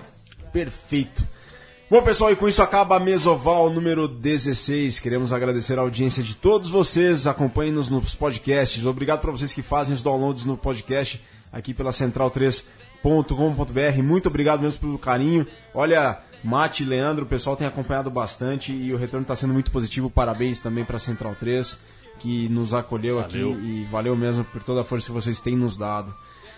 [0.51, 1.23] Perfeito.
[1.89, 4.99] Bom, pessoal, e com isso acaba a Mesoval número 16.
[4.99, 7.27] Queremos agradecer a audiência de todos vocês.
[7.27, 8.85] Acompanhem-nos nos podcasts.
[8.85, 14.03] Obrigado para vocês que fazem os downloads no podcast aqui pela central3.com.br.
[14.03, 15.45] Muito obrigado mesmo pelo carinho.
[15.73, 19.69] Olha, Mate e Leandro, o pessoal tem acompanhado bastante e o retorno está sendo muito
[19.69, 20.09] positivo.
[20.09, 21.77] Parabéns também para a Central 3,
[22.19, 23.51] que nos acolheu Valeu.
[23.51, 26.15] aqui e valeu mesmo por toda a força que vocês têm nos dado.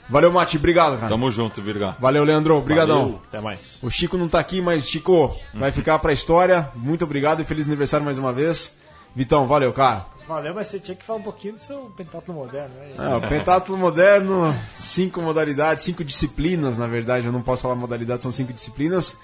[0.09, 0.57] Valeu, Mate.
[0.57, 1.09] Obrigado, cara.
[1.09, 1.95] Tamo junto, Virga.
[1.99, 2.57] Valeu, Leandro.
[2.57, 3.03] Obrigadão.
[3.03, 3.79] Valeu, Até mais.
[3.81, 6.69] O Chico não tá aqui, mas Chico, vai ficar pra história.
[6.75, 8.75] Muito obrigado e feliz aniversário mais uma vez.
[9.15, 10.07] Vitão, valeu, cara.
[10.27, 12.73] Valeu, mas você tinha que falar um pouquinho do seu pentátulo moderno.
[12.75, 13.11] Né?
[13.11, 18.23] É, o pentátulo moderno, cinco modalidades, cinco disciplinas, na verdade, eu não posso falar modalidade,
[18.23, 19.17] são cinco disciplinas.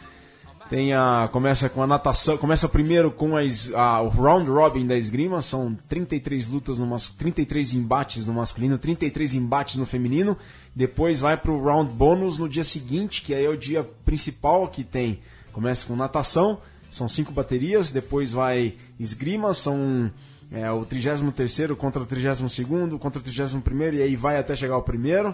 [0.69, 4.85] Tem a, começa com a natação, começa primeiro com a, es- a- o round robin
[4.85, 10.37] da esgrima, são 33 lutas no mas, 33 embates no masculino, 33 embates no feminino.
[10.75, 14.83] Depois vai pro round bônus no dia seguinte, que aí é o dia principal que
[14.83, 15.19] tem.
[15.51, 16.59] Começa com natação,
[16.91, 20.11] são cinco baterias, depois vai esgrima, são
[20.51, 22.53] é, o 33 contra o 32
[22.99, 25.33] contra o 31 e aí vai até chegar ao primeiro.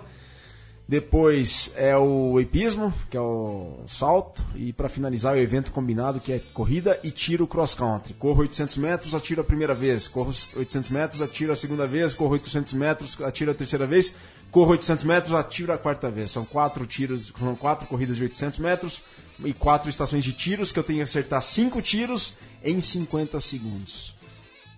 [0.88, 4.44] Depois é o epismo, que é o salto.
[4.56, 8.14] E para finalizar o evento combinado, que é corrida e tiro cross country.
[8.14, 10.08] Corro 800 metros, atiro a primeira vez.
[10.08, 12.14] Corro 800 metros, atiro a segunda vez.
[12.14, 14.14] Corro 800 metros, atiro a terceira vez.
[14.52, 16.30] Corro 800 metros, atiro a quarta vez.
[16.30, 19.02] São quatro tiros, são quatro corridas de 800 metros
[19.44, 24.15] e quatro estações de tiros que eu tenho que acertar cinco tiros em 50 segundos.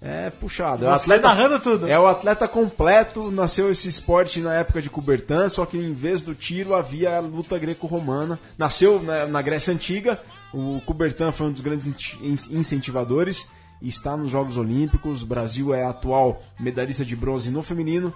[0.01, 0.85] É puxado.
[0.85, 1.87] É o Você narrando tudo.
[1.87, 6.21] é o atleta completo, nasceu esse esporte na época de Coubertin, só que em vez
[6.21, 8.39] do tiro havia a luta greco-romana.
[8.57, 10.21] Nasceu na, na Grécia Antiga,
[10.53, 11.87] o Coubertin foi um dos grandes
[12.21, 13.47] in- incentivadores,
[13.81, 18.13] está nos Jogos Olímpicos, o Brasil é atual medalhista de bronze no feminino.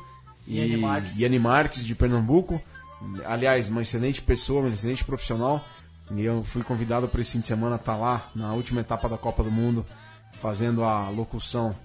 [0.47, 1.39] E Iane Marques.
[1.39, 2.61] Marques, de Pernambuco.
[3.25, 5.63] Aliás, uma excelente pessoa, uma excelente profissional.
[6.15, 9.17] E eu fui convidado para esse fim de semana estar lá na última etapa da
[9.17, 9.85] Copa do Mundo,
[10.41, 11.75] fazendo a locução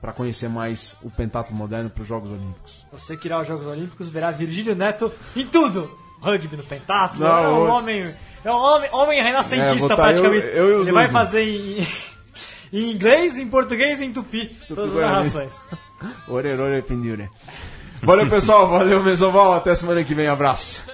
[0.00, 2.84] para conhecer mais o pentatlo moderno para os Jogos Olímpicos.
[2.92, 5.90] Você que irá aos Jogos Olímpicos verá Virgílio Neto em tudo.
[6.20, 7.24] Rugby no pentátulo.
[7.24, 8.14] Não, é um eu- homem,
[8.44, 10.46] é um homem, homem É, renascentista vou tá praticamente.
[10.48, 11.86] eu- eu Ele vai fazer em,
[12.72, 14.46] em inglês, em português e em tupi.
[14.68, 15.60] todas as narrações.
[16.28, 17.28] Ore, ore, pendure.
[18.02, 18.68] Valeu, pessoal.
[18.68, 19.54] Valeu, Mesoval.
[19.54, 20.26] Até semana que vem.
[20.26, 20.84] Abraço.